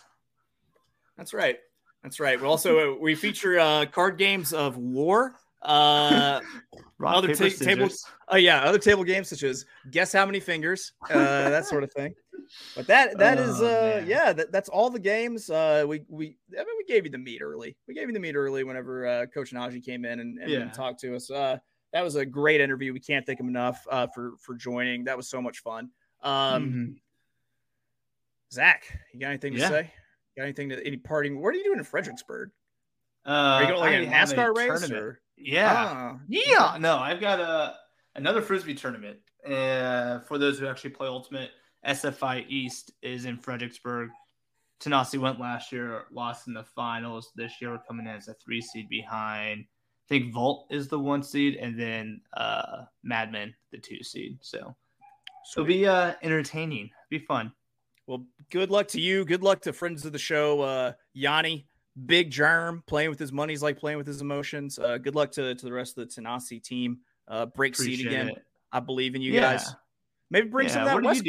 [1.17, 1.57] That's right.
[2.01, 2.39] That's right.
[2.39, 5.35] We also uh, we feature uh card games of war.
[5.61, 6.39] Uh
[6.99, 7.89] Rock, Other paper, ta- table-.
[8.29, 11.91] Oh yeah, other table games such as guess how many fingers, uh, that sort of
[11.91, 12.13] thing.
[12.75, 14.07] But that that is Oh, uh man.
[14.07, 15.49] yeah, that, that's all the games.
[15.49, 17.75] Uh we we I mean we gave you the meat early.
[17.87, 20.69] We gave you the meat early whenever uh Coach Naji came in and, and, Yeah.
[20.71, 21.29] talked to us.
[21.29, 21.57] Uh
[21.93, 22.93] that was a great interview.
[22.93, 25.03] We can't thank him enough uh for for joining.
[25.03, 25.89] That was so much fun.
[26.23, 26.95] Um Mhm.
[28.53, 29.69] Zack, you got anything to Yeah.
[29.69, 29.91] say?
[30.37, 31.41] Got anything to any parting?
[31.41, 32.51] What are you doing in Fredericksburg?
[33.25, 34.93] Uh, Are you going like I a NASCAR race tournament.
[34.93, 35.73] or Yeah.
[35.87, 37.75] Ah, Yeah, no, I've got a
[38.15, 39.19] another frisbee tournament.
[39.45, 41.51] Uh, for those who actually play Ultimate,
[41.87, 44.09] SFI East is in Fredericksburg.
[44.79, 47.31] Tanasi went last year, lost in the finals.
[47.35, 49.61] This year, we're coming in as a three seed behind.
[49.61, 54.37] I think Volt is the one seed, and then uh, Madman the two seed.
[54.41, 54.75] So
[55.55, 57.51] it'll be uh, entertaining, be fun.
[58.07, 59.23] Well, good luck to you.
[59.23, 61.67] Good luck to friends of the show, uh, Yanni,
[62.07, 64.79] Big Germ, playing with his money is like playing with his emotions.
[64.79, 66.99] Uh, good luck to, to the rest of the Tanasi team.
[67.27, 68.29] Uh, break seed again.
[68.29, 68.43] it.
[68.71, 69.41] I believe in you Yeah.
[69.41, 69.73] guys.
[70.29, 71.23] Maybe bring some of that West?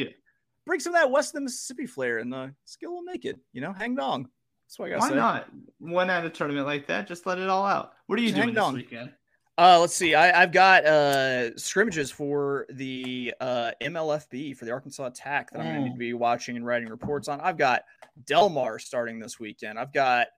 [0.67, 3.39] Bring some of that West of the Mississippi flair and the skill will make it.
[3.53, 4.29] You know, hang dong.
[4.67, 5.15] That's what I gotta Why say.
[5.17, 5.49] not?
[5.79, 7.93] One at a tournament like that, just let it all out.
[8.07, 8.75] What are you Just doing hang this on.
[8.75, 9.13] weekend?
[9.59, 10.15] Uh, let's see.
[10.15, 15.67] I, I've got uh scrimmages for the uh MLFB for the Arkansas Attack that I'm
[15.75, 15.99] going to Mm.
[15.99, 17.39] be watching and writing reports on.
[17.43, 17.83] I've got
[18.25, 19.79] Delmar starting this weekend.
[19.79, 20.29] I've got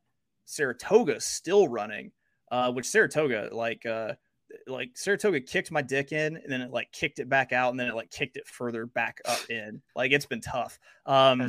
[0.46, 2.10] Saratoga still running,
[2.50, 4.14] uh, which Saratoga like uh
[4.66, 7.78] like Saratoga kicked my dick in and then it like kicked it back out and
[7.80, 9.82] then it like kicked it further back up in.
[9.94, 10.78] Like it's been tough.
[11.06, 11.48] Um,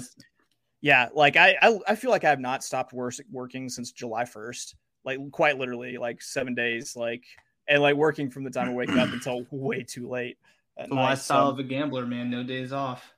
[0.81, 4.75] yeah, like I, I I feel like I have not stopped working since July 1st.
[5.03, 7.23] Like quite literally like 7 days like
[7.67, 10.37] and like working from the time I wake up until way too late.
[10.77, 11.03] At the night.
[11.03, 12.29] lifestyle So of a gambler, man.
[12.29, 13.13] No days off.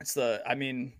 [0.00, 0.92] it's the I mean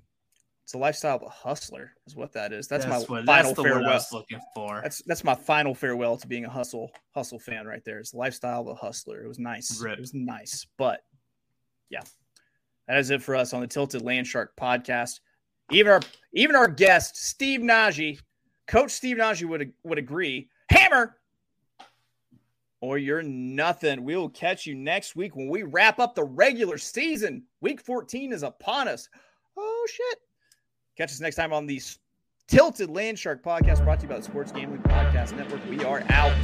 [0.63, 2.69] it's the lifestyle of a hustler is what that is.
[2.69, 3.95] That's, my what, final that's the word I farewell.
[3.95, 4.81] was looking for.
[4.83, 7.99] That's that's my final farewell to being a hustle hustle fan right there.
[7.99, 9.23] It's the lifestyle of a hustler.
[9.23, 9.81] It was nice.
[9.81, 9.99] Rip.
[9.99, 10.67] It was nice.
[10.79, 11.01] But
[11.91, 12.03] yeah.
[12.89, 15.21] That is it for us on the Tilted Landshark podcast.
[15.71, 16.01] Even our
[16.33, 18.21] even our guest, Steve Naji,
[18.67, 20.49] Coach Steve Naji would would agree.
[20.71, 21.17] Hammer
[22.81, 24.05] or you're nothing.
[24.05, 27.45] We will catch you next week when we wrap up the regular season.
[27.61, 29.09] Week 14 is upon us.
[29.57, 30.19] Oh shit.
[30.97, 31.81] Catch us next time on the
[32.49, 35.61] Tilted Landshark podcast brought to you by the Sports Gambling Podcast Network.
[35.69, 36.37] We are out.